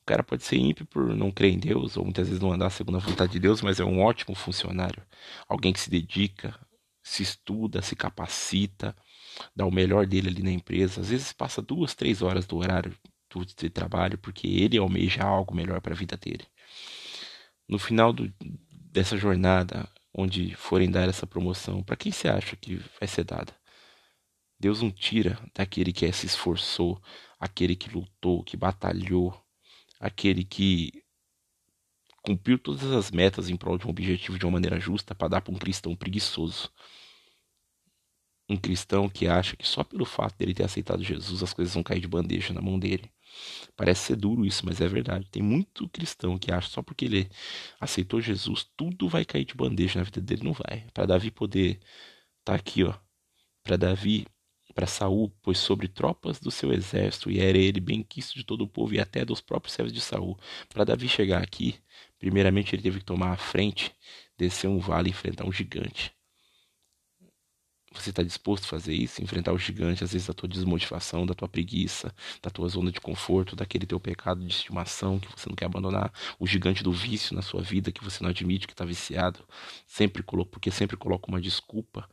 O 0.02 0.06
cara 0.06 0.22
pode 0.22 0.42
ser 0.42 0.56
ímpio 0.56 0.86
por 0.86 1.14
não 1.14 1.30
crer 1.30 1.52
em 1.52 1.58
Deus, 1.58 1.96
ou 1.96 2.04
muitas 2.04 2.28
vezes 2.28 2.42
não 2.42 2.52
andar 2.52 2.70
segundo 2.70 2.96
a 2.96 3.00
vontade 3.00 3.32
de 3.32 3.38
Deus, 3.38 3.60
mas 3.62 3.78
é 3.78 3.84
um 3.84 4.00
ótimo 4.00 4.34
funcionário. 4.34 5.02
Alguém 5.46 5.72
que 5.72 5.80
se 5.80 5.90
dedica, 5.90 6.58
se 7.02 7.22
estuda, 7.22 7.82
se 7.82 7.94
capacita, 7.94 8.96
dá 9.54 9.66
o 9.66 9.70
melhor 9.70 10.06
dele 10.06 10.28
ali 10.28 10.42
na 10.42 10.50
empresa. 10.50 11.00
Às 11.00 11.10
vezes 11.10 11.32
passa 11.32 11.62
duas, 11.62 11.94
três 11.94 12.22
horas 12.22 12.46
do 12.46 12.56
horário 12.56 12.96
de 13.56 13.70
trabalho, 13.70 14.18
porque 14.18 14.46
ele 14.48 14.78
almeja 14.78 15.22
algo 15.22 15.54
melhor 15.54 15.80
para 15.80 15.92
a 15.92 15.96
vida 15.96 16.16
dele. 16.16 16.46
No 17.68 17.78
final 17.78 18.12
do, 18.12 18.32
dessa 18.70 19.16
jornada, 19.16 19.88
onde 20.14 20.54
forem 20.54 20.90
dar 20.90 21.08
essa 21.08 21.26
promoção, 21.26 21.82
para 21.82 21.96
quem 21.96 22.12
você 22.12 22.28
acha 22.28 22.56
que 22.56 22.76
vai 22.98 23.08
ser 23.08 23.24
dada? 23.24 23.54
Deus 24.58 24.82
não 24.82 24.90
tira 24.90 25.38
daquele 25.54 25.92
que 25.92 26.10
se 26.12 26.26
esforçou, 26.26 27.00
aquele 27.38 27.76
que 27.76 27.90
lutou, 27.90 28.42
que 28.42 28.56
batalhou, 28.56 29.32
aquele 30.00 30.44
que 30.44 31.04
cumpriu 32.22 32.58
todas 32.58 32.90
as 32.92 33.10
metas 33.10 33.48
em 33.48 33.56
prol 33.56 33.78
de 33.78 33.86
um 33.86 33.90
objetivo 33.90 34.38
de 34.38 34.44
uma 34.44 34.52
maneira 34.52 34.80
justa 34.80 35.14
para 35.14 35.28
dar 35.28 35.40
para 35.40 35.54
um 35.54 35.58
cristão 35.58 35.94
preguiçoso 35.96 36.72
um 38.48 38.56
cristão 38.56 39.08
que 39.08 39.28
acha 39.28 39.56
que 39.56 39.66
só 39.66 39.84
pelo 39.84 40.04
fato 40.04 40.36
dele 40.38 40.54
ter 40.54 40.64
aceitado 40.64 41.04
Jesus 41.04 41.42
as 41.42 41.52
coisas 41.52 41.74
vão 41.74 41.82
cair 41.82 42.00
de 42.00 42.08
bandeja 42.08 42.54
na 42.54 42.62
mão 42.62 42.78
dele. 42.78 43.10
Parece 43.76 44.06
ser 44.06 44.16
duro 44.16 44.44
isso, 44.44 44.64
mas 44.66 44.80
é 44.80 44.88
verdade. 44.88 45.28
Tem 45.30 45.42
muito 45.42 45.88
cristão 45.88 46.38
que 46.38 46.52
acha 46.52 46.68
só 46.68 46.82
porque 46.82 47.04
ele 47.04 47.30
aceitou 47.80 48.20
Jesus, 48.20 48.66
tudo 48.76 49.08
vai 49.08 49.24
cair 49.24 49.44
de 49.44 49.54
bandeja 49.54 49.98
na 49.98 50.04
vida 50.04 50.20
dele. 50.20 50.44
Não 50.44 50.52
vai. 50.52 50.86
Para 50.92 51.06
Davi 51.06 51.30
poder 51.30 51.78
estar 52.40 52.52
tá 52.52 52.54
aqui, 52.54 52.84
ó. 52.84 52.94
Para 53.62 53.76
Davi, 53.76 54.26
para 54.74 54.86
Saul, 54.86 55.32
pois 55.42 55.58
sobre 55.58 55.88
tropas 55.88 56.40
do 56.40 56.50
seu 56.50 56.72
exército, 56.72 57.30
e 57.30 57.40
era 57.40 57.58
ele 57.58 57.80
bem 57.80 58.02
quisto 58.02 58.34
de 58.34 58.44
todo 58.44 58.62
o 58.62 58.68
povo 58.68 58.94
e 58.94 59.00
até 59.00 59.24
dos 59.24 59.40
próprios 59.40 59.74
servos 59.74 59.92
de 59.92 60.00
Saul. 60.00 60.38
Para 60.68 60.84
Davi 60.84 61.08
chegar 61.08 61.42
aqui, 61.42 61.76
primeiramente 62.18 62.74
ele 62.74 62.82
teve 62.82 63.00
que 63.00 63.04
tomar 63.04 63.32
a 63.32 63.36
frente, 63.36 63.92
descer 64.36 64.68
um 64.68 64.78
vale 64.78 65.08
e 65.08 65.10
enfrentar 65.10 65.44
um 65.46 65.52
gigante. 65.52 66.17
Você 67.98 68.10
está 68.10 68.22
disposto 68.22 68.64
a 68.64 68.68
fazer 68.68 68.94
isso? 68.94 69.22
Enfrentar 69.22 69.52
o 69.52 69.58
gigante, 69.58 70.04
às 70.04 70.12
vezes, 70.12 70.28
da 70.28 70.34
tua 70.34 70.48
desmotivação, 70.48 71.26
da 71.26 71.34
tua 71.34 71.48
preguiça, 71.48 72.14
da 72.42 72.50
tua 72.50 72.68
zona 72.68 72.92
de 72.92 73.00
conforto, 73.00 73.56
daquele 73.56 73.86
teu 73.86 73.98
pecado 73.98 74.40
de 74.40 74.52
estimação 74.52 75.18
que 75.18 75.28
você 75.28 75.48
não 75.48 75.56
quer 75.56 75.66
abandonar, 75.66 76.12
o 76.38 76.46
gigante 76.46 76.82
do 76.82 76.92
vício 76.92 77.34
na 77.34 77.42
sua 77.42 77.60
vida 77.62 77.90
que 77.92 78.02
você 78.04 78.22
não 78.22 78.30
admite 78.30 78.66
que 78.66 78.72
está 78.72 78.84
viciado, 78.84 79.44
sempre 79.86 80.22
porque 80.22 80.70
sempre 80.70 80.96
coloca 80.96 81.28
uma 81.28 81.40
desculpa. 81.40 82.08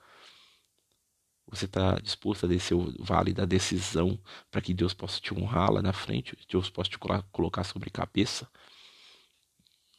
Você 1.48 1.66
está 1.66 1.96
disposto 2.02 2.46
a 2.46 2.50
descer 2.50 2.74
o 2.74 2.92
vale 3.04 3.32
da 3.32 3.46
decisão 3.46 4.20
para 4.50 4.62
que 4.62 4.74
Deus 4.74 4.94
possa 4.94 5.20
te 5.22 5.34
honrar 5.34 5.72
lá 5.72 5.82
na 5.82 5.94
frente, 5.94 6.36
Deus 6.50 6.70
possa 6.70 6.90
te 6.90 6.98
colocar 6.98 7.64
sobre 7.64 7.90
cabeça? 7.92 8.50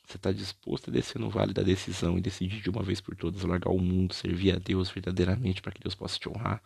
Você 0.06 0.16
está 0.16 0.30
disposto 0.30 0.88
a 0.88 0.92
descer 0.92 1.18
no 1.18 1.28
vale 1.28 1.52
da 1.52 1.62
decisão 1.62 2.16
e 2.16 2.20
decidir 2.20 2.62
de 2.62 2.70
uma 2.70 2.82
vez 2.82 3.00
por 3.00 3.16
todas 3.16 3.42
largar 3.42 3.72
o 3.72 3.78
mundo, 3.78 4.14
servir 4.14 4.54
a 4.54 4.58
Deus 4.58 4.88
verdadeiramente 4.88 5.60
para 5.60 5.72
que 5.72 5.80
Deus 5.80 5.96
possa 5.96 6.16
te 6.16 6.28
honrar? 6.28 6.62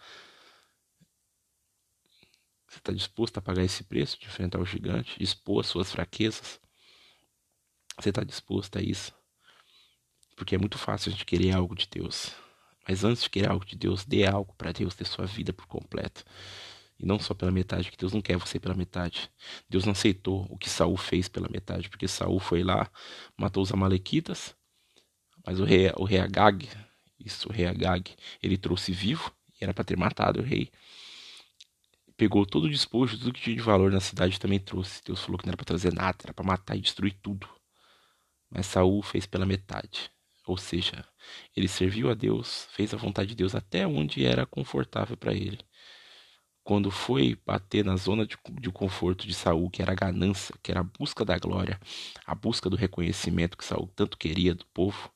Você 2.68 2.78
está 2.78 2.92
disposto 2.92 3.38
a 3.38 3.42
pagar 3.42 3.64
esse 3.64 3.82
preço 3.82 4.20
de 4.20 4.26
enfrentar 4.26 4.60
o 4.60 4.66
gigante, 4.66 5.20
expor 5.20 5.60
as 5.60 5.66
suas 5.66 5.90
fraquezas? 5.90 6.60
Você 7.98 8.10
está 8.10 8.22
disposto 8.22 8.76
a 8.78 8.82
isso? 8.82 9.14
Porque 10.36 10.54
é 10.54 10.58
muito 10.58 10.76
fácil 10.76 11.08
a 11.08 11.12
gente 11.12 11.24
querer 11.24 11.52
algo 11.52 11.74
de 11.74 11.88
Deus. 11.90 12.32
Mas 12.86 13.04
antes 13.04 13.22
de 13.22 13.30
querer 13.30 13.50
algo 13.50 13.64
de 13.64 13.74
Deus, 13.74 14.04
dê 14.04 14.26
algo 14.26 14.54
para 14.54 14.72
Deus 14.72 14.94
ter 14.94 15.06
sua 15.06 15.24
vida 15.24 15.52
por 15.52 15.66
completo. 15.66 16.24
E 17.00 17.06
não 17.06 17.18
só 17.18 17.32
pela 17.32 17.50
metade, 17.50 17.90
que 17.90 17.96
Deus 17.96 18.12
não 18.12 18.20
quer 18.20 18.36
você 18.36 18.60
pela 18.60 18.74
metade. 18.74 19.30
Deus 19.70 19.86
não 19.86 19.92
aceitou 19.92 20.46
o 20.50 20.58
que 20.58 20.68
Saul 20.68 20.98
fez 20.98 21.28
pela 21.28 21.48
metade, 21.48 21.88
porque 21.88 22.06
Saul 22.06 22.38
foi 22.38 22.62
lá, 22.62 22.90
matou 23.38 23.62
os 23.62 23.72
amalequitas, 23.72 24.54
mas 25.46 25.58
o 25.58 25.64
rei, 25.64 25.90
o 25.96 26.04
rei 26.04 26.20
Agag, 26.20 26.68
isso, 27.18 27.48
o 27.48 27.52
rei 27.52 27.64
Agag, 27.64 28.14
ele 28.42 28.58
trouxe 28.58 28.92
vivo, 28.92 29.34
e 29.58 29.64
era 29.64 29.72
para 29.72 29.82
ter 29.82 29.96
matado 29.96 30.40
o 30.40 30.42
rei. 30.42 30.70
Pegou 32.18 32.44
todo 32.44 32.64
o 32.64 32.70
despojo, 32.70 33.18
tudo 33.18 33.32
que 33.32 33.40
tinha 33.40 33.56
de 33.56 33.62
valor 33.62 33.90
na 33.90 34.00
cidade 34.00 34.38
também 34.38 34.60
trouxe. 34.60 35.00
Deus 35.02 35.20
falou 35.20 35.38
que 35.38 35.46
não 35.46 35.52
era 35.52 35.56
para 35.56 35.64
trazer 35.64 35.94
nada, 35.94 36.18
era 36.22 36.34
para 36.34 36.44
matar 36.44 36.76
e 36.76 36.82
destruir 36.82 37.14
tudo. 37.22 37.48
Mas 38.50 38.66
Saul 38.66 39.02
fez 39.02 39.24
pela 39.24 39.46
metade. 39.46 40.10
Ou 40.46 40.58
seja, 40.58 41.02
ele 41.56 41.68
serviu 41.68 42.10
a 42.10 42.14
Deus, 42.14 42.68
fez 42.72 42.92
a 42.92 42.98
vontade 42.98 43.30
de 43.30 43.36
Deus 43.36 43.54
até 43.54 43.86
onde 43.86 44.26
era 44.26 44.44
confortável 44.44 45.16
para 45.16 45.32
ele 45.32 45.64
quando 46.70 46.88
foi 46.88 47.36
bater 47.44 47.84
na 47.84 47.96
zona 47.96 48.24
de, 48.24 48.38
de, 48.60 48.70
conforto 48.70 49.26
de 49.26 49.34
Saul, 49.34 49.68
que 49.68 49.82
era 49.82 49.90
a 49.90 49.94
ganância, 49.96 50.54
que 50.62 50.70
era 50.70 50.78
a 50.78 50.84
busca 50.84 51.24
da 51.24 51.36
glória, 51.36 51.80
a 52.24 52.32
busca 52.32 52.70
do 52.70 52.76
reconhecimento 52.76 53.58
que 53.58 53.64
Saul 53.64 53.88
tanto 53.96 54.16
queria 54.16 54.54
do 54.54 54.64
povo, 54.66 55.10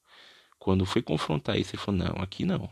quando 0.58 0.84
foi 0.84 1.00
confrontar 1.00 1.56
isso, 1.56 1.76
ele 1.76 1.80
falou: 1.80 2.00
Não, 2.00 2.20
aqui 2.20 2.44
não. 2.44 2.68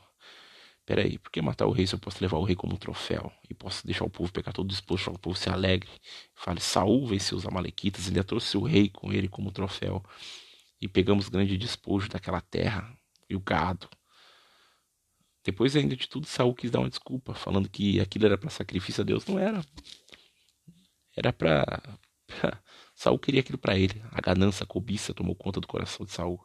Peraí, 0.85 1.17
por 1.17 1.31
que 1.31 1.41
matar 1.41 1.67
o 1.67 1.71
rei 1.71 1.87
se 1.87 1.95
eu 1.95 1.99
posso 2.01 2.19
levar 2.21 2.39
o 2.39 2.43
rei 2.43 2.57
como 2.57 2.77
troféu? 2.77 3.31
E 3.49 3.55
posso 3.55 3.87
deixar 3.87 4.05
o 4.05 4.11
povo 4.11 4.33
pegar 4.33 4.53
todo 4.53 4.69
disposto, 4.69 5.05
para 5.05 5.15
o 5.15 5.19
povo 5.21 5.37
se 5.37 5.49
alegre. 5.49 5.89
Fale, 6.35 6.61
Saul 6.61 7.07
venceu 7.07 7.39
os 7.39 7.47
amalequitas, 7.47 8.09
ainda 8.09 8.25
trouxe 8.25 8.57
o 8.57 8.65
rei 8.65 8.89
com 8.89 9.13
ele 9.13 9.29
como 9.29 9.53
troféu. 9.53 10.03
E 10.81 10.89
pegamos 10.89 11.29
grande 11.29 11.57
despojo 11.57 12.09
daquela 12.09 12.41
terra 12.41 12.93
e 13.31 13.37
o 13.37 13.41
gado 13.41 13.89
depois 15.45 15.75
ainda 15.75 15.97
de 15.97 16.09
tudo, 16.09 16.27
Saul 16.27 16.55
quis 16.55 16.71
dar 16.71 16.81
uma 16.81 16.91
desculpa, 16.91 17.35
falando 17.35 17.69
que 17.69 18.01
aquilo 18.01 18.27
era 18.27 18.39
para 18.39 18.51
sacrifício 18.51 19.03
a 19.03 19.05
Deus. 19.05 19.27
Não 19.27 19.39
era. 19.39 19.65
Era 21.17 21.33
para 21.33 21.81
Saul 22.95 23.19
queria 23.19 23.41
aquilo 23.41 23.59
para 23.59 23.77
ele. 23.77 24.01
A 24.11 24.21
ganância, 24.21 24.65
a 24.65 24.67
cobiça 24.67 25.13
tomou 25.13 25.35
conta 25.35 25.61
do 25.61 25.67
coração 25.67 26.07
de 26.07 26.13
Saul. 26.13 26.41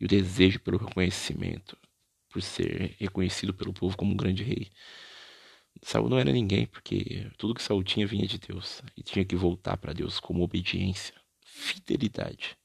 E 0.00 0.04
o 0.04 0.08
desejo 0.08 0.60
pelo 0.60 0.78
reconhecimento, 0.78 1.76
por 2.28 2.42
ser 2.42 2.96
reconhecido 2.98 3.54
pelo 3.54 3.72
povo 3.72 3.96
como 3.96 4.12
um 4.12 4.16
grande 4.16 4.42
rei. 4.42 4.70
Saul 5.82 6.08
não 6.08 6.18
era 6.18 6.32
ninguém, 6.32 6.66
porque 6.66 7.30
tudo 7.38 7.54
que 7.54 7.62
Saul 7.62 7.82
tinha 7.84 8.06
vinha 8.06 8.26
de 8.26 8.38
Deus 8.38 8.82
e 8.96 9.02
tinha 9.02 9.24
que 9.24 9.36
voltar 9.36 9.76
para 9.76 9.92
Deus 9.92 10.18
como 10.18 10.42
obediência, 10.42 11.14
fidelidade. 11.44 12.56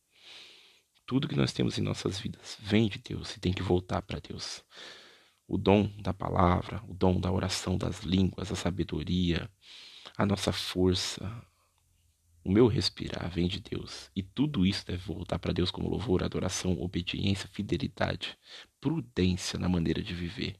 Tudo 1.05 1.27
que 1.27 1.35
nós 1.35 1.53
temos 1.53 1.77
em 1.77 1.81
nossas 1.81 2.19
vidas 2.19 2.57
vem 2.59 2.87
de 2.87 2.97
Deus 2.99 3.35
e 3.35 3.39
tem 3.39 3.53
que 3.53 3.61
voltar 3.61 4.01
para 4.01 4.19
Deus. 4.19 4.63
O 5.51 5.57
dom 5.57 5.91
da 6.01 6.13
palavra, 6.13 6.81
o 6.87 6.93
dom 6.93 7.19
da 7.19 7.29
oração 7.29 7.77
das 7.77 8.03
línguas, 8.03 8.49
a 8.49 8.55
sabedoria, 8.55 9.51
a 10.15 10.25
nossa 10.25 10.53
força, 10.53 11.45
o 12.41 12.49
meu 12.49 12.67
respirar 12.67 13.29
vem 13.29 13.49
de 13.49 13.59
Deus. 13.59 14.09
E 14.15 14.23
tudo 14.23 14.65
isso 14.65 14.85
deve 14.85 15.03
voltar 15.03 15.37
para 15.39 15.51
Deus 15.51 15.69
como 15.69 15.89
louvor, 15.89 16.23
adoração, 16.23 16.81
obediência, 16.81 17.49
fidelidade, 17.49 18.37
prudência 18.79 19.59
na 19.59 19.67
maneira 19.67 20.01
de 20.01 20.15
viver. 20.15 20.55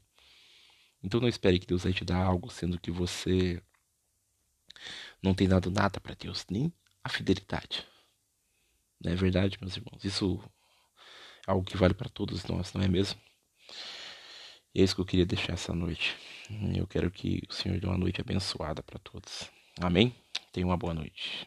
Então 1.02 1.22
não 1.22 1.28
espere 1.28 1.58
que 1.58 1.66
Deus 1.66 1.84
vai 1.84 1.94
te 1.94 2.04
dar 2.04 2.22
algo, 2.22 2.50
sendo 2.50 2.78
que 2.78 2.90
você 2.90 3.62
não 5.22 5.32
tem 5.32 5.48
dado 5.48 5.70
nada 5.70 5.98
para 6.02 6.14
Deus, 6.14 6.44
nem 6.50 6.70
a 7.02 7.08
fidelidade. 7.08 7.82
Não 9.02 9.10
é 9.10 9.14
verdade, 9.14 9.56
meus 9.58 9.74
irmãos? 9.74 10.04
Isso 10.04 10.38
é 11.48 11.50
algo 11.50 11.64
que 11.64 11.78
vale 11.78 11.94
para 11.94 12.10
todos 12.10 12.44
nós, 12.44 12.74
não 12.74 12.82
é 12.82 12.88
mesmo? 12.88 13.18
É 14.74 14.82
isso 14.82 14.94
que 14.94 15.00
eu 15.00 15.06
queria 15.06 15.26
deixar 15.26 15.52
essa 15.52 15.74
noite. 15.74 16.16
Eu 16.74 16.86
quero 16.86 17.10
que 17.10 17.42
o 17.48 17.52
Senhor 17.52 17.78
dê 17.78 17.86
uma 17.86 17.98
noite 17.98 18.20
abençoada 18.20 18.82
para 18.82 18.98
todos. 18.98 19.50
Amém? 19.80 20.14
Tenha 20.52 20.66
uma 20.66 20.76
boa 20.76 20.94
noite. 20.94 21.46